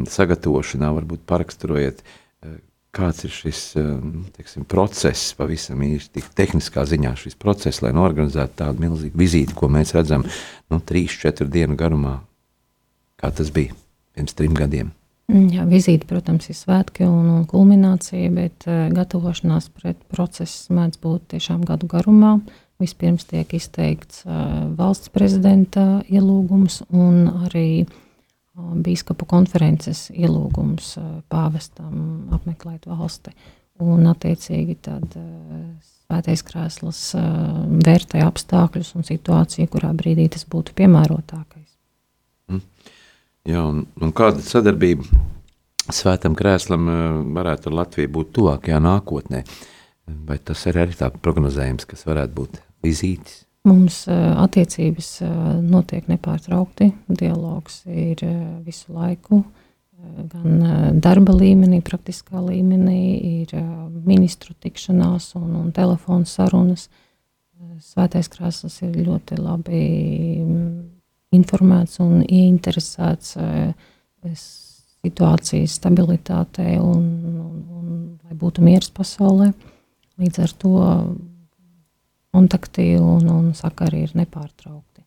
sagatavošanā, 0.09 0.91
varbūt 0.95 1.25
paraksturojiet, 1.29 2.03
eh, 2.43 2.57
kāds 2.95 3.25
ir 3.25 3.33
šis 3.33 3.63
eh, 3.79 3.87
nu, 4.03 4.23
teiksim, 4.35 4.65
process, 4.69 5.33
pavisam 5.37 5.81
īsti 5.85 6.23
tehniskā 6.37 6.85
ziņā, 6.89 7.15
šis 7.19 7.37
process, 7.39 7.83
lai 7.85 7.93
norganizētu 7.95 8.57
tādu 8.63 8.85
milzīgu 8.85 9.19
vizīti, 9.19 9.57
ko 9.57 9.69
mēs 9.71 9.93
redzam 9.97 10.25
nu, 10.25 10.79
3-4 10.79 11.49
dienu 11.51 11.77
garumā, 11.79 12.19
kā 13.19 13.31
tas 13.35 13.51
bija 13.53 13.75
pirms 14.15 14.37
trim 14.37 14.55
gadiem. 14.57 14.93
Mm, 15.29 15.49
jā, 15.53 15.63
vizīte, 15.69 16.07
protams, 16.09 16.47
ir 16.49 16.57
svētki 16.57 17.05
un, 17.05 17.27
un 17.29 17.43
kulminācija, 17.45 18.31
bet 18.33 18.65
uh, 18.65 18.87
gatavošanās 18.95 19.69
pret 19.77 19.99
procesu 20.09 20.73
mēdz 20.73 20.97
būt 21.03 21.27
tiešām 21.35 21.61
gadu 21.69 21.85
garumā. 21.91 22.39
Vispirms 22.79 23.27
tiek 23.27 23.51
izteikts 23.53 24.21
valsts 24.23 25.11
prezidenta 25.11 25.99
ielūgums 26.07 26.77
un 26.95 27.25
arī 27.43 27.83
uh, 27.83 27.97
Bīskapu 28.85 29.27
konferences 29.29 30.07
ielūgums 30.13 30.95
pāvestam 31.31 32.29
apmeklēt 32.35 32.87
valsti. 32.89 33.33
Un, 33.79 34.03
attiecīgi, 34.11 34.75
tad 34.83 35.15
svētais 36.09 36.43
krēsls 36.43 37.01
vērtē 37.85 38.23
apstākļus 38.25 38.93
un 38.99 39.07
situāciju, 39.07 39.69
kurā 39.71 39.93
brīdī 39.95 40.27
tas 40.33 40.43
būtu 40.49 40.75
piemērotākais. 40.75 41.69
Mm. 42.51 42.63
Jā, 43.47 43.63
un, 43.63 43.85
un 44.03 44.11
kāda 44.15 44.43
sadarbība 44.43 45.07
svētam 45.95 46.35
krēslam 46.37 46.89
varētu 47.35 47.71
ar 47.71 47.77
Latviju 47.83 48.11
būt 48.19 48.33
tuvākajā 48.35 48.81
nākotnē? 48.83 49.43
Vai 50.27 50.39
tas 50.41 50.65
ir 50.69 50.79
arī 50.81 50.97
tā 50.97 51.11
prognozējums, 51.13 51.87
kas 51.89 52.03
varētu 52.09 52.35
būt 52.35 52.59
vizītes? 52.85 53.43
Mums 53.69 54.03
attiecības 54.09 55.09
notiek 55.61 56.07
nepārtraukti. 56.09 56.89
Dialogs 57.19 57.83
ir 57.85 58.23
visu 58.65 58.95
laiku. 58.95 59.43
Gan 60.31 60.63
darba 61.03 61.35
līmenī, 61.35 61.81
praktiskā 61.85 62.39
līmenī, 62.41 63.01
ir 63.43 63.53
ministru 64.07 64.55
tikšanās 64.63 65.33
un, 65.37 65.51
un 65.59 65.73
telefona 65.75 66.25
sarunas. 66.29 66.87
Svētais 67.83 68.31
krāsas 68.31 68.79
ir 68.87 68.95
ļoti 69.03 69.37
labi 69.39 69.83
informēts 71.35 71.99
un 72.03 72.23
ieinteresēts 72.23 73.35
situācijas 74.99 75.75
stabilitātei 75.79 76.77
un, 76.81 77.03
un, 77.29 77.59
un 77.79 77.91
lai 78.23 78.39
būtu 78.39 78.63
miers 78.65 78.89
pasaulē. 78.95 79.51
Līdz 80.19 80.41
ar 80.43 80.55
to 80.63 80.73
kontakti 82.35 82.93
un, 82.99 83.25
un 83.29 83.51
sakari 83.57 84.03
ir 84.05 84.15
nepārtraukti. 84.17 85.03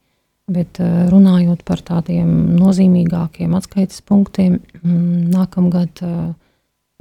Bet 0.52 0.80
uh, 0.82 1.06
runājot 1.12 1.62
par 1.66 1.82
tādiem 1.87 2.30
nozīmīgākiem 2.58 3.54
atskaites 3.56 4.02
punktiem, 4.06 4.58
mm, 4.82 5.28
nākamgad 5.32 6.02
uh, 6.06 6.32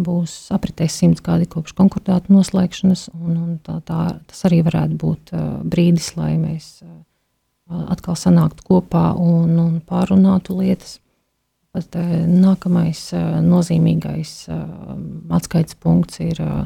būs 0.02 0.36
apritējis 0.54 0.98
simts 1.02 1.26
gadi 1.26 1.48
kopš 1.50 1.74
konkurāta 1.78 2.34
noslēgšanas, 2.34 3.08
un, 3.18 3.38
un 3.38 3.56
tā, 3.66 3.80
tā, 3.86 4.04
tas 4.30 4.46
arī 4.50 4.62
varētu 4.66 4.98
būt 5.02 5.34
uh, 5.34 5.48
brīdis, 5.66 6.14
lai 6.20 6.36
mēs 6.42 6.74
atkal 7.72 8.18
sanāktu 8.20 8.66
kopā 8.68 9.14
un, 9.16 9.54
un 9.56 9.76
pārunātu 9.88 10.58
lietas. 10.58 10.98
Bet, 11.72 11.96
nākamais 12.28 13.00
nozīmīgais 13.46 14.34
atskaites 15.32 15.78
punkts 15.80 16.20
ir 16.20 16.42
uh, 16.44 16.66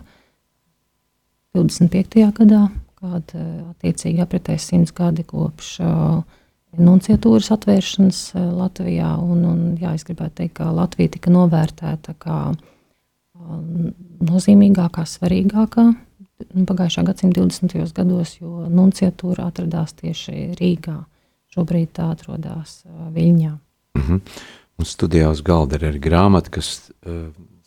25. 1.55 2.25
gadā, 2.35 2.65
kad 3.05 3.35
uh, 3.37 3.45
attiecīgi 3.73 4.23
apritēs 4.23 4.69
simts 4.71 4.93
gadi 4.95 5.25
kopš 5.27 5.75
uh, 5.83 6.23
nunciatūras 6.75 7.51
atvēršanas 7.55 8.21
uh, 8.33 8.47
Latvijā. 8.57 9.11
Un, 9.21 9.45
un, 9.51 9.61
jā, 9.81 9.93
es 9.95 10.07
gribētu 10.07 10.41
teikt, 10.41 10.57
ka 10.59 10.71
Latvija 10.75 11.15
tika 11.17 11.33
novērtēta 11.33 12.17
kā 12.19 12.39
nozīmīgākā, 14.25 15.03
svarīgākā 15.05 15.89
pagājušā 16.67 17.03
gadsimta 17.07 17.43
20. 17.43 17.93
gados, 17.95 18.35
jo 18.41 18.65
nunciatūra 18.71 19.45
atradās 19.51 19.93
tieši 19.99 20.55
Rīgā. 20.59 20.97
Šobrīd 21.55 21.93
tā 21.95 22.09
atrodas 22.11 22.81
Viļņā. 22.85 23.51
Mm 23.95 24.01
-hmm. 24.01 24.21
Un 24.77 24.85
studijā 24.85 25.29
uz 25.31 25.41
galda 25.41 25.75
ir 25.75 25.85
arī 25.91 25.99
grāmata, 26.03 26.49
kas 26.49 26.91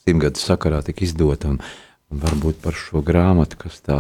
simtgadu 0.05 0.41
sakarā 0.41 0.83
tika 0.85 1.05
izdota. 1.05 1.49
Un, 1.49 1.59
un 2.11 2.21
varbūt 2.21 2.61
par 2.65 2.77
šo 2.77 3.03
grāmatu, 3.05 3.57
kas 3.57 3.81
tā, 3.85 3.99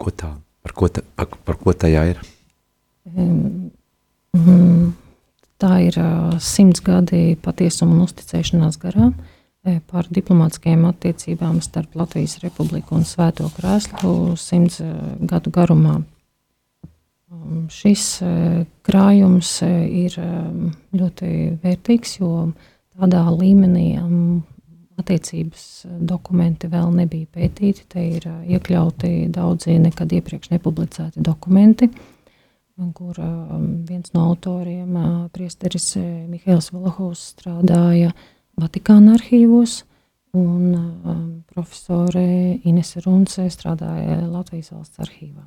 ko 0.00 0.10
tā, 0.10 0.30
par 0.64 0.74
ko, 0.76 0.88
ta, 0.88 1.04
par, 1.16 1.28
par 1.46 1.58
ko 1.60 1.74
tajā 1.76 2.04
ir? 2.12 2.20
Mm, 3.14 3.70
tā 5.60 5.72
ir 5.86 5.98
simts 6.42 6.82
gadi 6.84 7.36
patiesuma 7.42 7.96
un 7.96 8.04
uzticēšanās 8.06 8.80
garām. 8.82 9.14
E, 9.64 9.78
par 9.88 10.08
diplomātiskajām 10.12 10.84
attiecībām 10.90 11.60
starp 11.64 11.94
Latvijas 11.96 12.36
Republiku 12.42 12.98
un 12.98 13.06
Svēto 13.08 13.48
Krēslu 13.56 14.34
simts 14.36 14.82
gadu 15.24 15.52
garumā. 15.54 16.02
Um, 17.32 17.64
šis 17.72 18.18
krājums 18.84 19.56
ir 19.64 20.18
ļoti 20.92 21.30
vērtīgs, 21.62 22.18
jo 22.20 22.50
tādā 22.94 23.24
līmenī 23.32 23.94
attiecības 25.00 25.86
dokumenti 26.06 26.70
vēl 26.70 26.92
nebija 26.94 27.30
pētīti. 27.34 27.86
Te 27.90 28.04
ir 28.18 28.26
iekļauti 28.28 29.28
daudzi 29.34 29.78
nekad 29.82 30.12
iepriekš 30.14 30.52
nepublicēti 30.54 31.24
dokumenti, 31.24 31.90
kur 32.94 33.18
um, 33.22 33.66
viens 33.88 34.14
no 34.14 34.28
autoriem, 34.30 34.94
priesteris 35.34 35.92
Mihails 36.30 36.72
Valahovs, 36.74 37.32
strādāja 37.34 38.14
Vatikāna 38.60 39.16
arhīvos, 39.18 39.82
un 40.34 41.42
profesore 41.50 42.24
Inese 42.66 43.02
Runce 43.04 43.46
strādāja 43.50 44.20
Latvijas 44.26 44.72
valsts 44.74 45.02
arhīvā. 45.02 45.44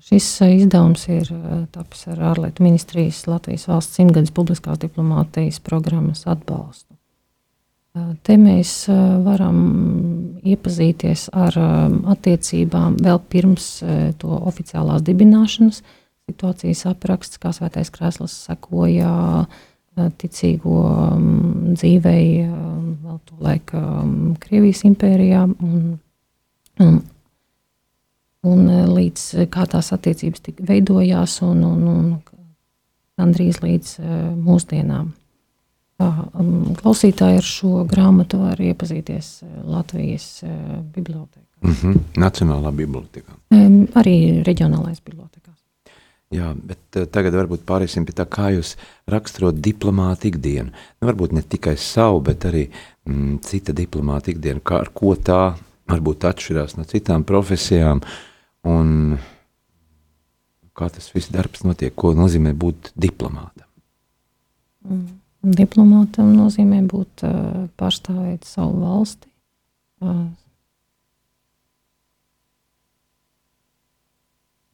Šis 0.00 0.28
izdevums 0.46 1.02
ir 1.12 1.28
tapis 1.74 2.06
ar 2.08 2.22
ārlietu 2.30 2.64
ministrijas 2.64 3.26
Latvijas 3.28 3.66
valsts 3.68 4.00
simtgadus 4.00 4.32
publiskās 4.32 4.80
diplomātijas 4.80 5.60
programmas 5.60 6.24
atbalstu. 6.24 6.99
Te 7.90 8.36
mēs 8.38 8.84
varam 9.24 9.56
iepazīties 10.46 11.24
ar 11.34 11.56
attiecībām 12.12 13.00
vēl 13.02 13.18
pirms 13.32 13.66
to 14.22 14.36
oficiālās 14.46 15.02
dibināšanas. 15.02 15.80
Situācijas 16.30 16.84
apraksts, 16.86 17.40
kā 17.42 17.50
Svētais 17.50 17.90
Krēsls 17.90 18.36
sekoja 18.46 19.10
ticīgo 20.22 20.84
dzīvei 21.74 22.46
vēl 22.46 23.18
to 23.26 23.42
laiku 23.42 23.82
Krievijas 24.44 24.84
impērijā. 24.86 25.48
Un, 25.50 25.98
un, 26.86 27.00
un 28.46 28.66
līdz 28.94 29.48
kā 29.50 29.66
tās 29.66 29.90
attiecības 29.98 30.46
veidojās 30.62 31.40
un, 31.42 31.64
un, 31.66 31.88
un 31.90 32.12
gandrīz 33.18 33.64
līdz 33.66 33.96
mūsdienām. 34.38 35.10
Um, 36.00 36.70
klausītāji 36.78 37.40
ar 37.42 37.44
šo 37.44 37.82
grāmatu 37.88 38.38
var 38.40 38.60
iepazīties 38.64 39.42
Latvijas 39.68 40.40
uh, 40.46 40.78
bibliotekā. 40.94 41.44
Mm 41.60 41.74
-hmm. 41.74 41.98
Nacionālā 42.16 42.72
bibliotekā. 42.72 43.36
Um, 43.50 43.86
arī 43.94 44.42
reģionālais 44.46 45.02
bibliotekās. 45.04 45.58
Jā, 46.30 46.54
bet 46.54 46.96
uh, 46.96 47.04
tagad 47.04 47.34
varbūt 47.34 47.66
pāriesim 47.68 48.06
pie 48.06 48.14
tā, 48.16 48.24
kā 48.24 48.48
jūs 48.56 48.76
raksturot 49.06 49.60
diplomātu 49.60 50.28
ikdienu. 50.28 50.70
Nu, 51.00 51.08
varbūt 51.08 51.32
ne 51.32 51.42
tikai 51.42 51.76
savu, 51.76 52.20
bet 52.20 52.44
arī 52.44 52.70
mm, 53.04 53.38
cita 53.42 53.72
diplomāta 53.72 54.30
ikdienu, 54.30 54.60
kā 54.60 54.80
ar 54.80 54.88
ko 54.94 55.14
tā 55.14 55.54
varbūt 55.88 56.24
atšķirās 56.24 56.76
no 56.76 56.84
citām 56.84 57.24
profesijām, 57.24 58.00
un 58.64 59.18
kā 60.72 60.88
tas 60.88 61.14
viss 61.14 61.28
darbs 61.28 61.62
notiek, 61.62 61.94
ko 61.94 62.14
nozīmē 62.14 62.54
būt 62.54 62.92
diplomātam. 62.96 63.68
Mm. 64.88 65.19
Diplomātam 65.40 66.34
nozīmē 66.36 66.82
būt 66.84 67.24
pārstāvēt 67.80 68.44
savu 68.44 68.82
valsti, 68.82 69.30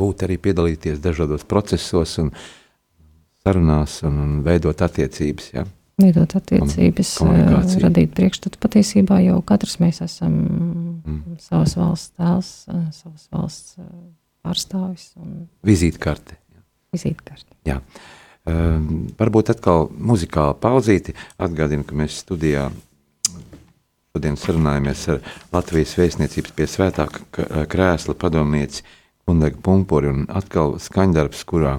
būt 0.00 0.26
arī 0.26 0.38
piedalīties 0.42 1.00
dažādos 1.04 1.46
procesos 1.48 2.16
un 2.22 2.32
sarunās 3.44 4.00
un, 4.06 4.18
un 4.24 4.36
veidot 4.46 4.82
attiecības. 4.82 5.52
Ja? 5.54 5.64
Veidot 6.02 6.34
attiecības, 6.36 7.14
radīt 7.80 8.12
priekšstatu. 8.16 8.60
Patiesībā 8.60 9.22
jau 9.24 9.38
katrs 9.46 9.78
mēs 9.80 10.02
esam 10.04 10.34
mm. 10.34 11.38
savas 11.40 11.76
valsts 11.78 12.12
tēls, 12.18 12.50
savas 12.98 13.28
valsts 13.32 13.78
pārstāvis. 14.44 15.08
Un... 15.22 15.46
Vizītkarte. 15.66 16.36
Vizītkarte. 16.94 17.56
Jā. 17.68 17.80
Um, 18.46 19.08
varbūt 19.18 19.50
atkal 19.56 19.88
muzikāli 19.90 20.54
pauzīti. 20.62 21.16
Atgādinu, 21.42 21.82
ka 21.86 21.96
mēs 21.98 22.20
studijā 22.22 22.68
šodien 24.14 24.38
sarunājamies 24.40 25.02
ar 25.12 25.18
Latvijas 25.52 25.96
vēstniecības 25.98 26.54
pie 26.56 26.68
svētā 26.70 27.08
krēsla 27.68 28.14
padomnieci 28.16 28.86
Kundega 29.26 29.58
Pumpuri 29.60 30.12
un 30.14 30.24
atkal 30.30 30.78
skaņdarbs, 30.80 31.42
kurā, 31.50 31.76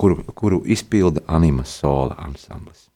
kuru, 0.00 0.24
kuru 0.34 0.62
izpilda 0.64 1.22
anima 1.28 1.68
sola 1.68 2.16
ansamblis. 2.24 2.89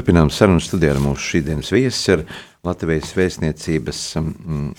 Turpinām 0.00 0.30
sarunu 0.32 0.62
studiju 0.64 0.94
ar 0.94 0.98
mūsu 1.04 1.26
šīsdienas 1.34 1.70
viesu, 1.74 2.14
ar 2.14 2.20
Latvijas 2.64 3.10
vēstniecības 3.12 3.98
mm, 4.16 4.70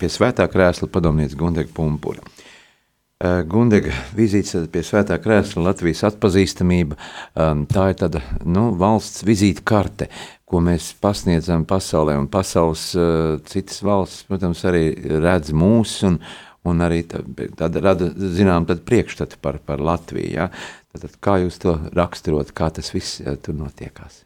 pie 0.00 0.08
svētā 0.08 0.46
krēsla 0.48 0.88
padomnieci 0.88 1.36
Gundega 1.36 1.68
Pumpura. 1.76 2.22
Uh, 2.24 3.42
Gundega 3.44 3.92
vizīte 4.16 4.62
pie 4.72 4.80
svētā 4.88 5.18
krēsla, 5.20 5.66
Latvijas 5.66 6.06
atpazīstamība, 6.08 6.96
um, 6.96 7.66
tā 7.68 7.90
ir 7.92 8.00
tāda 8.00 8.24
nu, 8.48 8.70
valsts 8.80 9.26
vizīte 9.28 9.60
karte, 9.60 10.08
ko 10.48 10.64
mēs 10.64 10.94
pasniedzam 11.04 11.68
pasaulē, 11.68 12.16
un 12.22 12.32
pasaules 12.32 12.88
uh, 12.96 13.36
citas 13.52 13.84
valsts, 13.84 14.24
protams, 14.32 14.64
arī 14.72 14.86
redz 15.20 15.52
mūs, 15.52 15.98
un, 16.08 16.20
un 16.64 16.88
arī 16.88 17.04
tāda 17.12 17.86
rada, 17.90 18.08
zinām, 18.40 18.64
tad 18.72 18.86
priekšstatu 18.88 19.44
par, 19.44 19.60
par 19.60 19.84
Latviju, 19.84 20.32
ja? 20.32 20.48
tad, 20.88 21.10
tad 21.10 21.20
kā 21.20 21.42
jūs 21.44 21.60
to 21.60 21.76
raksturot, 21.92 22.56
kā 22.56 22.72
tas 22.72 22.94
viss 22.96 23.20
uh, 23.20 23.36
tur 23.36 23.60
notiekās? 23.60 24.22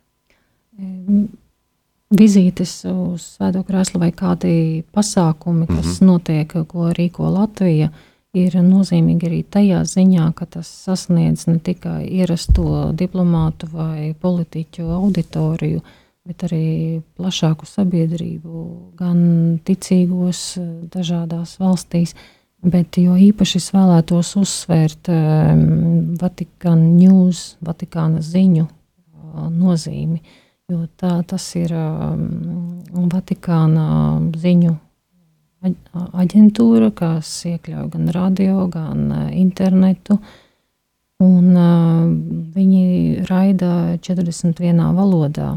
Vizītes 2.07 2.85
uz 2.87 3.25
Svēto 3.35 3.65
krēslu 3.67 3.99
vai 3.99 4.13
kādi 4.15 4.85
pasākumi, 4.95 5.67
kas 5.67 5.87
mm 5.87 5.91
-hmm. 5.91 6.07
notiek, 6.07 6.53
ko 6.69 6.93
rīko 6.95 7.31
Latvija, 7.35 7.91
ir 8.33 8.55
nozīmīgi 8.63 9.27
arī 9.27 9.43
tajā 9.43 9.81
ziņā, 9.83 10.33
ka 10.37 10.47
tas 10.47 10.69
sasniedz 10.69 11.47
ne 11.47 11.59
tikai 11.59 12.07
ierasto 12.07 12.93
diplomātu 12.93 13.67
vai 13.73 14.15
politiķu 14.21 14.87
auditoriju, 15.01 15.81
bet 16.27 16.43
arī 16.43 17.03
plašāku 17.17 17.67
sabiedrību, 17.67 18.65
gan 18.97 19.59
ticīgos 19.65 20.59
dažādās 20.93 21.59
valstīs. 21.59 22.15
Bet 22.63 22.99
jo 22.99 23.15
īpaši 23.15 23.57
es 23.57 23.73
vēlētos 23.75 24.37
uzsvērt 24.37 25.09
um, 25.09 26.17
Vatikāna 26.21 26.83
news, 26.83 27.57
Vatikāna 27.61 28.23
ziņu 28.23 28.65
uh, 28.65 29.51
nozīmi. 29.51 30.19
Uh, 30.23 30.46
Jo 30.67 30.81
tā, 30.99 31.21
tas 31.31 31.45
ir 31.55 31.71
um, 31.79 32.81
Vatikāna 33.07 33.85
ziņu 34.35 34.73
aģentūra, 35.63 36.89
kas 36.91 37.29
iekļauj 37.47 37.85
gan 37.93 38.09
radio, 38.11 38.65
gan 38.73 39.05
uh, 39.15 39.29
internetu. 39.31 40.17
Un, 41.23 41.53
uh, 41.55 42.09
viņi 42.57 43.29
raida 43.31 43.95
41 44.03 44.83
valodā. 44.97 45.53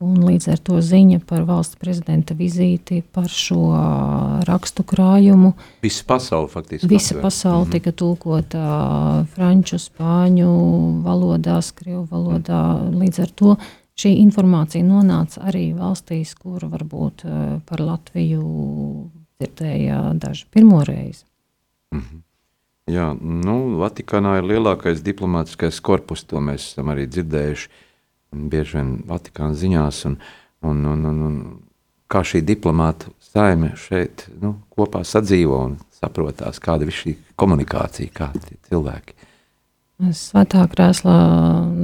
Un 0.00 0.16
līdz 0.24 0.46
ar 0.54 0.62
to 0.64 0.78
ziņa 0.80 1.18
par 1.28 1.44
valsts 1.44 1.76
prezidenta 1.76 2.32
vizīti, 2.32 3.02
par 3.12 3.28
šo 3.28 3.58
uh, 3.74 4.38
rakstu 4.48 4.86
krājumu. 4.88 5.52
Visa 5.84 6.06
pasaule 6.08 6.48
faktiski. 6.48 6.88
Visa 6.88 7.18
pasaule 7.20 7.66
mm 7.66 7.68
-hmm. 7.68 7.72
tika 7.76 7.92
tulkota 7.92 9.26
franču, 9.34 9.76
spāņu 9.76 10.48
valodās, 11.04 11.70
krievu 11.76 12.06
valodā. 12.08 12.88
Līdz 12.88 13.22
ar 13.22 13.36
to 13.36 13.56
šī 14.00 14.14
informācija 14.22 14.84
nonāca 14.86 15.44
arī 15.50 15.70
valstīs, 15.76 16.34
kur 16.38 16.64
varbūt 16.70 17.24
eh, 17.26 17.36
par 17.66 17.84
Latviju 17.84 18.42
dzirdēja 19.40 20.00
daži 20.20 20.46
pirmo 20.50 20.82
reizi. 20.84 21.24
Mm 21.94 22.00
-hmm. 22.00 22.20
Jā, 22.90 23.12
nu, 23.20 23.78
Vatikānā 23.78 24.38
ir 24.38 24.44
lielākais 24.44 25.02
diplomātiskais 25.02 25.80
korpus, 25.80 26.24
to 26.24 26.40
mēs 26.40 26.72
esam 26.72 26.88
arī 26.90 27.06
dzirdējuši 27.06 27.68
bieži 28.32 28.78
vien 28.78 28.92
Vatikāna 29.06 29.54
ziņās, 29.54 30.04
un, 30.06 30.16
un, 30.62 30.84
un, 30.86 31.04
un, 31.04 31.22
un 31.28 31.36
kā 32.10 32.22
šī 32.26 32.42
diplomāta 32.46 33.10
saime 33.22 33.74
šeit 33.76 34.26
nu, 34.42 34.56
kopā 34.74 35.02
sadzīvo 35.06 35.58
un 35.64 35.78
saprotās, 35.94 36.58
kāda 36.62 36.86
ir 36.88 36.94
šī 36.94 37.16
komunikācija, 37.36 38.12
kādi 38.14 38.58
cilvēki. 38.68 39.14
Svētā 40.00 40.62
krēslā 40.70 41.14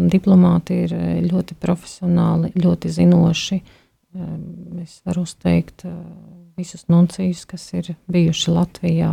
diplomāti 0.09 0.83
ir 0.87 0.95
eh, 0.97 1.09
ļoti 1.27 1.57
profesionāli, 1.61 2.53
ļoti 2.57 2.93
zinoši. 2.93 3.59
Ehm, 4.17 4.79
es 4.81 5.03
varu 5.05 5.27
uzteikt 5.27 5.85
eh, 5.85 5.93
visus 6.57 6.87
nuncijus, 6.89 7.45
kas 7.49 7.67
ir 7.77 7.93
bijuši 8.13 8.55
Latvijā. 8.55 9.13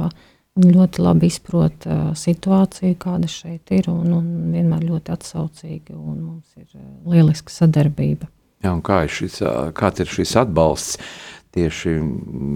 Viņi 0.56 0.76
ļoti 0.78 1.04
labi 1.04 1.28
izprot 1.28 1.88
eh, 1.90 2.06
situāciju, 2.16 2.96
kāda 3.02 3.28
šeit 3.28 3.76
ir, 3.76 3.92
un, 3.92 4.16
un 4.22 4.32
vienmēr 4.56 4.88
ļoti 4.88 5.16
atsaucīgi. 5.18 5.98
Mums 6.00 6.56
ir 6.62 6.72
lieliska 7.10 7.52
sadarbība. 7.52 8.32
Jā, 8.64 8.72
kā 8.88 9.04
ir 9.04 9.12
šis, 9.12 9.42
kāds 9.76 10.00
ir 10.00 10.12
šis 10.16 10.38
atbalsts? 10.40 11.00
Tieši 11.54 12.00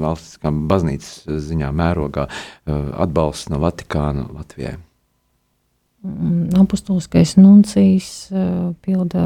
valsts 0.01 0.39
baznīcas 0.41 1.27
ziņā, 1.51 1.67
mērogā, 1.75 2.23
atbalsts 2.65 3.51
no 3.53 3.59
Vatikāna 3.61 4.23
Latvijai. 4.31 4.79
Apostuliskais 6.57 7.35
nuncijs 7.37 8.29
pilda 8.85 9.25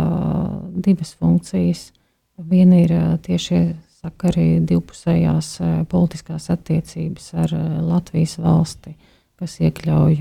divas 0.74 1.14
funkcijas. 1.20 1.92
Viena 2.50 2.80
ir 2.82 2.94
tieši 3.22 3.62
sakari 4.02 4.62
divpusējās 4.66 5.54
politiskās 5.92 6.50
attiecības 6.54 7.28
ar 7.44 7.54
Latvijas 7.86 8.38
valsti, 8.42 8.96
kas 9.38 9.60
iekļauj 9.62 10.18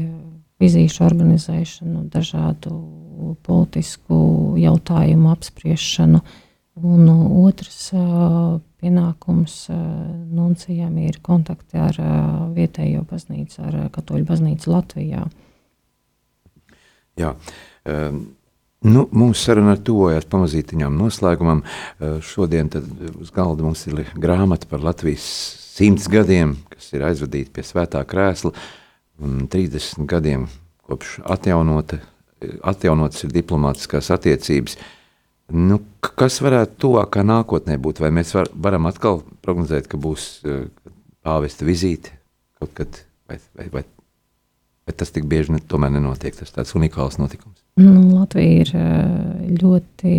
vizīšu 0.61 1.05
organizēšanu, 1.07 2.05
dažādu 2.13 2.77
politisku 3.47 4.21
jautājumu 4.61 5.33
apspriešanu. 5.33 6.21
Un 6.81 7.09
otrs 7.11 7.91
pienākums 8.81 9.57
nuncijam 9.71 10.97
ir 11.03 11.19
kontakti 11.25 11.81
ar 11.81 11.97
vietējo 12.57 13.05
baznīcu, 13.09 13.63
ar 13.69 13.79
katoļu 13.93 14.29
baznīcu 14.29 14.73
Latvijā. 14.73 15.25
Jā. 17.19 17.35
Um, 17.89 18.29
Nu, 18.81 19.03
mūsu 19.13 19.43
saruna 19.43 19.75
tuvojas 19.77 20.25
pamazītiņām 20.33 20.95
noslēgumam. 20.97 21.59
Uh, 21.61 22.15
šodien 22.25 22.71
uz 23.21 23.29
galda 23.37 23.67
mums 23.67 23.83
ir 23.91 24.07
grāmata 24.17 24.65
par 24.71 24.81
Latvijas 24.81 25.27
simts 25.75 26.09
gadiem, 26.09 26.55
kas 26.73 26.89
ir 26.97 27.05
aizvadīta 27.05 27.53
pie 27.59 27.65
svētā 27.67 28.01
krēsla, 28.09 28.55
un 29.21 29.45
30 29.53 30.09
gadiem 30.09 30.49
kopš 30.89 31.19
atjaunota, 31.29 32.01
atjaunotas 32.73 33.27
ir 33.29 33.37
diplomātiskās 33.37 34.09
attiecības. 34.17 34.79
Nu, 35.53 35.83
kas 36.01 36.41
varētu 36.41 36.81
tuvākā 36.87 37.21
nākotnē 37.27 37.77
būt? 37.85 38.01
Vai 38.01 38.15
mēs 38.17 38.33
var, 38.33 38.49
varam 38.55 38.89
atkal 38.89 39.21
prognozēt, 39.45 39.93
ka 39.93 40.01
būs 40.01 40.31
uh, 40.49 40.65
pāvesta 41.21 41.69
vizīte 41.69 42.17
kaut 42.57 42.73
kad, 42.81 43.05
vai, 43.29 43.37
vai, 43.57 43.69
vai 43.77 43.89
bet 44.91 44.99
tas 44.99 45.13
tik 45.15 45.29
bieži 45.31 45.55
ne, 45.55 45.63
tomēr 45.63 45.93
nenotiek. 45.95 46.35
Tas 46.35 46.51
tāds 46.55 46.75
unikāls 46.75 47.21
notikums. 47.21 47.63
Nu, 47.79 48.11
Latvija 48.17 48.65
ir 48.65 48.73
eh, 48.75 49.55
ļoti, 49.61 50.15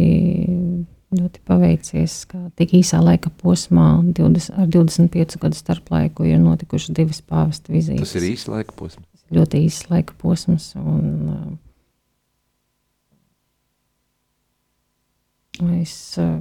ļoti 1.17 1.43
paveicies, 1.47 2.15
ka 2.31 2.39
tik 2.59 2.69
īsā 2.79 3.01
laika 3.03 3.29
posmā, 3.41 3.89
20, 4.15 4.55
ar 4.63 4.71
25 4.71 5.37
gadu 5.43 5.59
starplaiku, 5.59 6.25
ir 6.29 6.39
notikušas 6.41 6.95
divas 6.95 7.19
pāvesta 7.27 7.73
vizītes. 7.75 8.07
Tas 8.07 8.15
ir 8.21 8.29
īsts 8.31 8.51
laika 8.51 8.77
posms. 8.79 9.07
Ļoti 9.31 9.63
īsts 9.67 9.91
laika 9.91 10.15
posms. 10.19 10.71
Un, 10.79 11.05
uh, 15.59 15.77
es, 15.81 15.95
uh, 16.19 16.39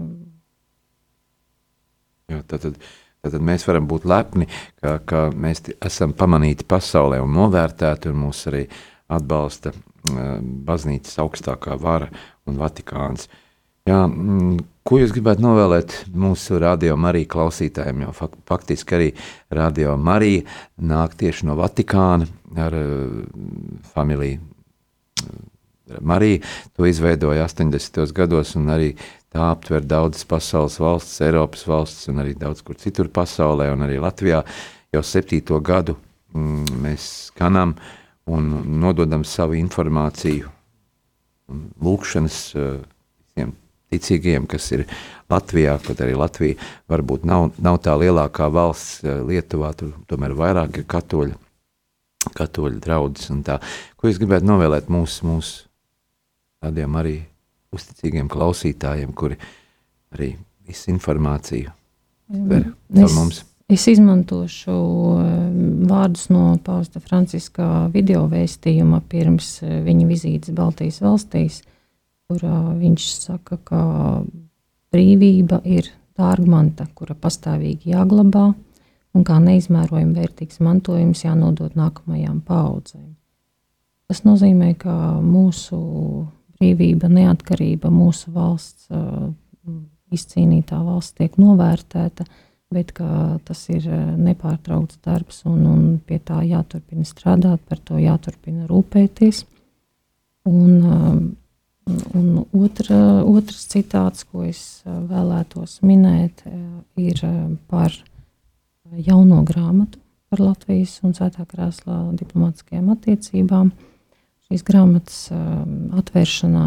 Jā, 2.31 2.39
tātad, 2.47 2.79
uh, 2.79 2.79
Tad 2.79 3.10
mēs 3.25 3.67
varam 3.69 3.87
būt 3.91 4.07
lepni, 4.09 4.49
ka, 4.81 4.99
ka 5.05 5.29
mēs 5.35 5.63
esam 5.85 6.15
pamanīti 6.17 6.67
pasaulē 6.69 7.21
un 7.23 7.35
novērtēti, 7.37 8.11
un 8.11 8.25
mūs 8.27 8.47
arī 8.51 8.65
atbalsta 9.11 9.73
baznīcas 10.67 11.19
augstākā 11.21 11.77
vara 11.81 12.09
un 12.49 12.59
Vatikāns. 12.61 13.29
Jā, 13.89 14.05
ko 14.87 14.99
jūs 15.01 15.13
gribētu 15.15 15.43
novēlēt 15.45 15.95
mūsu 16.13 16.61
radio 16.61 16.97
Marija 17.01 17.29
klausītājiem? 17.33 18.05
Jo 18.05 18.13
faktiski 18.49 18.97
arī 18.97 19.09
radio 19.57 19.97
Marija 19.97 20.45
nāk 20.77 21.17
tieši 21.21 21.49
no 21.49 21.57
Vatikāna 21.59 22.29
ar 22.61 22.77
familiju. 23.95 24.41
Marija 26.01 26.45
to 26.77 26.87
izveidoja 26.87 27.49
80. 27.49 28.13
gados, 28.15 28.55
un 28.57 28.71
arī 28.71 28.95
Tā 29.31 29.45
aptver 29.53 29.85
daudzas 29.87 30.25
pasaules 30.27 30.81
valsts, 30.83 31.21
Eiropas 31.23 31.63
valsts 31.71 32.09
un 32.11 32.19
arī 32.19 32.33
daudz 32.35 32.65
kur 32.67 32.75
citur 32.75 33.07
pasaulē, 33.15 33.69
un 33.71 33.85
arī 33.87 34.01
Latvijā 34.03 34.41
jau 34.91 35.03
septīto 35.07 35.61
gadu 35.63 35.95
mm, 36.35 36.81
mēs 36.83 37.07
skanam 37.29 37.77
un 38.27 38.49
nododam 38.83 39.23
savu 39.23 39.55
informāciju 39.61 40.51
un 41.51 41.63
lūkšanas 41.79 42.41
uh, 42.59 42.83
visiem 43.23 43.55
ticīgiem, 43.95 44.51
kas 44.51 44.67
ir 44.75 44.85
Latvijā, 45.31 45.79
kaut 45.87 46.03
arī 46.03 46.19
Latvija 46.19 46.59
varbūt 46.91 47.23
nav, 47.31 47.53
nav 47.63 47.79
tā 47.87 47.95
lielākā 48.03 48.51
valsts 48.51 49.05
uh, 49.07 49.23
Lietuvā, 49.31 49.77
tur 49.79 49.95
tomēr 50.11 50.35
vairāk 50.35 50.83
ir 50.83 50.91
katoļu, 50.91 51.39
katoļu 52.35 52.83
draudzes 52.83 53.31
un 53.31 53.47
tā. 53.47 53.63
Ko 53.95 54.11
jūs 54.11 54.19
gribētu 54.19 54.51
novēlēt 54.51 54.91
mūsu, 54.91 55.31
mūsu 55.31 55.70
tādiem 56.61 56.97
arī 57.01 57.17
uzticīgiem 57.75 58.29
klausītājiem, 58.31 59.13
kuri 59.17 59.39
arī 60.15 60.35
visu 60.67 60.91
informāciju 60.93 61.73
ver 62.51 62.71
par 62.91 63.15
mums. 63.17 63.45
Es 63.71 63.85
izmantošu 63.87 64.73
vārdus 65.87 66.27
no 66.35 66.57
Pāvesta 66.65 66.99
Franciska 67.03 67.87
video 67.95 68.25
vēstījuma 68.31 68.99
pirms 69.09 69.61
viņa 69.63 70.07
vizītes 70.09 70.55
Baltijas 70.57 70.99
valstīs. 71.05 71.61
kur 72.31 72.45
uh, 72.47 72.75
viņš 72.79 73.05
saka, 73.25 73.57
ka 73.67 73.81
brīvība 74.95 75.61
ir 75.67 75.89
dārgmanta, 76.19 76.87
kura 76.95 77.17
pastāvīgi 77.19 77.91
jāglabā 77.91 78.53
un 79.15 79.25
kā 79.27 79.39
neizmērojami 79.43 80.15
vērtīgs 80.15 80.61
mantojums 80.63 81.25
jānodod 81.25 81.75
nākamajām 81.79 82.39
paudzēm. 82.47 83.17
Tas 84.11 84.23
nozīmē, 84.27 84.75
ka 84.79 84.95
mūsu 85.23 85.79
brīvība, 86.61 87.09
neatkarība, 87.09 87.91
mūsu 87.91 88.33
valsts, 88.35 88.91
izcīnītā 90.13 90.79
valsts 90.85 91.17
tiek 91.17 91.37
novērtēta, 91.41 92.27
bet 92.71 92.93
tas 93.49 93.63
ir 93.73 93.87
nepārtraukts 94.21 95.01
darbs 95.03 95.43
un, 95.49 95.65
un 95.67 95.85
pie 96.07 96.21
tā 96.23 96.43
jāturpina 96.47 97.07
strādāt, 97.09 97.63
par 97.67 97.81
to 97.83 97.99
jāturpina 97.99 98.69
rūpēties. 98.71 99.45
Un, 100.51 101.35
un 101.87 102.29
otra, 102.57 103.01
otrs 103.25 103.65
citāts, 103.73 104.27
ko 104.29 104.45
es 104.47 104.83
vēlētos 104.85 105.81
minēt, 105.87 106.45
ir 107.01 107.25
par 107.71 107.97
jauno 108.91 109.43
grāmatu 109.47 110.01
par 110.31 110.43
Latvijas 110.45 111.01
un 111.03 111.15
Svētā 111.17 111.43
krēslā 111.49 112.05
diplomātiskajām 112.21 112.93
attiecībām 112.95 113.73
šīs 114.51 114.67
grāmatas 114.67 115.29
um, 115.31 115.91
atvēršanā 116.01 116.67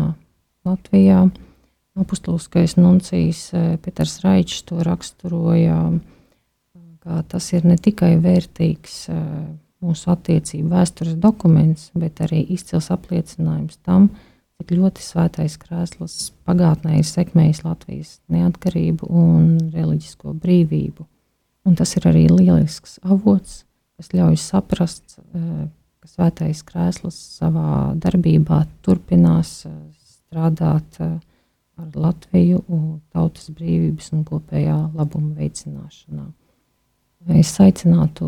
Latvijā. 0.63 1.28
Apustuliskais 2.00 2.78
nuncijs 2.80 3.50
uh, 3.54 3.76
Peters 3.84 4.22
Raičs 4.24 4.63
to 4.69 4.80
raksturoja, 4.88 5.91
ka 7.04 7.19
tas 7.28 7.50
ir 7.52 7.67
ne 7.67 7.76
tikai 7.76 8.15
vērtīgs 8.24 8.96
uh, 9.12 9.19
mūsu 9.84 10.13
attiecību 10.13 10.72
vēstures 10.72 11.19
dokuments, 11.19 11.89
bet 12.00 12.24
arī 12.24 12.39
izcils 12.56 12.88
apliecinājums 12.96 13.82
tam, 13.84 14.08
cik 14.58 14.72
ļoti 14.80 15.04
svētais 15.04 15.60
krēsls 15.60 16.32
pagātnē 16.48 17.02
ir 17.02 17.08
sekmējis 17.10 17.65
Latvijas 17.67 18.15
neatkarību 18.32 19.12
un 19.12 19.58
reliģisko 19.76 20.38
brīvību. 20.39 21.04
Un 21.67 21.76
tas 21.80 21.91
ir 22.00 22.08
arī 22.08 22.30
lielisks 22.32 23.02
avots, 23.04 23.65
kas 24.00 24.15
ļauj 24.15 24.39
saprast, 24.39 25.19
uh, 25.19 25.67
ka 26.03 26.11
svētais 26.11 26.59
krēsls 26.67 27.15
savā 27.37 27.93
darbībā 28.03 28.65
turpinās 28.83 29.61
eh, 29.69 29.75
strādāt 30.03 30.99
eh, 30.99 31.15
ar 31.79 31.95
Latviju 31.95 32.59
tautas 33.15 33.47
brīvības 33.55 34.11
un 34.13 34.25
kopējā 34.27 34.75
labuma 34.93 35.31
veicināšanā. 35.39 36.27
Es 37.39 37.53
aicinātu 37.63 38.27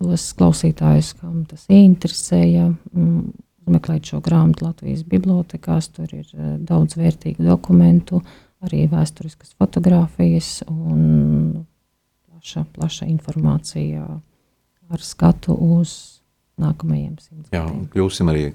tos 0.00 0.26
klausītājus, 0.36 1.14
kam 1.18 1.46
tas 1.48 1.64
interesēja, 1.72 2.68
mm, 2.92 3.32
meklēt 3.72 4.12
šo 4.12 4.20
grāmatu 4.24 4.68
Latvijas 4.68 5.06
bibliotekās. 5.08 5.88
Tur 5.96 6.12
ir 6.12 6.28
eh, 6.36 6.54
daudz 6.68 7.00
vērtīgu 7.00 7.48
dokumentu, 7.48 8.20
arī 8.60 8.84
vēsturiskas 8.92 9.56
fotografijas 9.56 10.58
un 10.68 11.64
plaša, 12.28 12.66
plaša 12.76 13.08
informācija 13.08 14.04
ar 14.90 15.04
skatu 15.04 15.54
uz 15.54 15.92
nākamajiem 16.60 17.16
simtiem. 17.22 17.52
Jā, 17.54 17.64
kļūsim 17.94 18.30
arī 18.32 18.50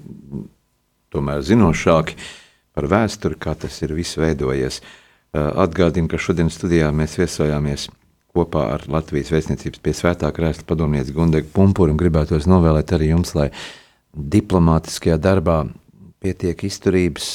tomēr 1.14 1.42
zinošāki 1.46 2.16
par 2.76 2.88
vēsturi, 2.92 3.38
kā 3.40 3.56
tas 3.58 3.78
ir 3.82 3.94
viss 3.96 4.18
veidojies. 4.20 4.82
Atgādinu, 5.36 6.08
ka 6.08 6.20
šodien 6.20 6.50
studijā 6.52 6.88
mēs 6.96 7.16
viesojāmies 7.18 7.88
kopā 8.36 8.66
ar 8.74 8.84
Latvijas 8.92 9.32
vēstniecības 9.32 9.82
pie 9.82 9.94
svētā 9.96 10.30
krēsla 10.34 10.66
padomnieci 10.68 11.14
Gundegu 11.16 11.48
Pumpuru 11.52 11.94
un 11.94 12.00
gribētos 12.00 12.48
novēlēt 12.48 12.92
arī 12.96 13.10
jums, 13.14 13.32
lai 13.36 13.50
diplomātiskajā 14.16 15.16
darbā 15.20 15.62
pietiek 16.26 16.66
izturības 16.66 17.30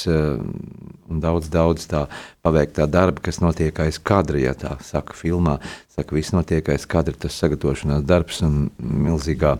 un 1.11 1.19
daudz, 1.23 1.49
daudz 1.51 1.87
tā 1.91 2.05
paveiktā 2.43 2.87
darba, 2.91 3.23
kas 3.23 3.39
notiek 3.43 3.79
aiz 3.83 3.99
kadra, 4.03 4.39
ja 4.41 4.53
tā 4.57 4.75
saka 4.83 5.15
filmā. 5.17 5.57
Saka, 5.91 6.15
viss 6.15 6.35
notiek 6.35 6.67
aiz 6.71 6.87
kadra, 6.89 7.15
tas 7.15 7.37
sagatavošanās 7.39 8.03
darbs 8.07 8.41
un 8.45 8.65
milzīgā 8.79 9.57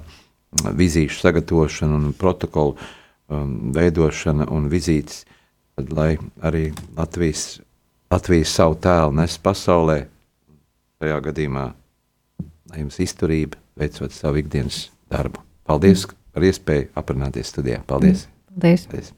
vizīšu 0.78 1.22
sagatavošana 1.24 1.96
un 1.96 2.16
protokolu 2.18 2.76
um, 2.76 3.72
veidošana 3.76 4.50
un 4.52 4.68
vizītes, 4.72 5.24
tad, 5.78 5.94
lai 5.96 6.16
arī 6.44 6.70
Latvijas, 6.98 7.62
Latvijas 8.12 8.56
savu 8.58 8.76
tēlu 8.84 9.16
nes 9.22 9.38
pasaulē, 9.44 10.02
tajā 11.02 11.22
gadījumā, 11.30 11.70
lai 12.72 12.84
jums 12.84 13.00
izturība 13.04 13.60
veicot 13.80 14.14
savu 14.16 14.44
ikdienas 14.44 14.90
darbu. 15.12 15.42
Paldies 15.68 16.06
mm. 16.06 16.20
par 16.36 16.52
iespēju 16.52 16.92
aprunāties 17.00 17.56
studijā. 17.56 17.82
Paldies! 17.88 18.28
Paldies! 18.52 18.88
Paldies. 18.92 19.18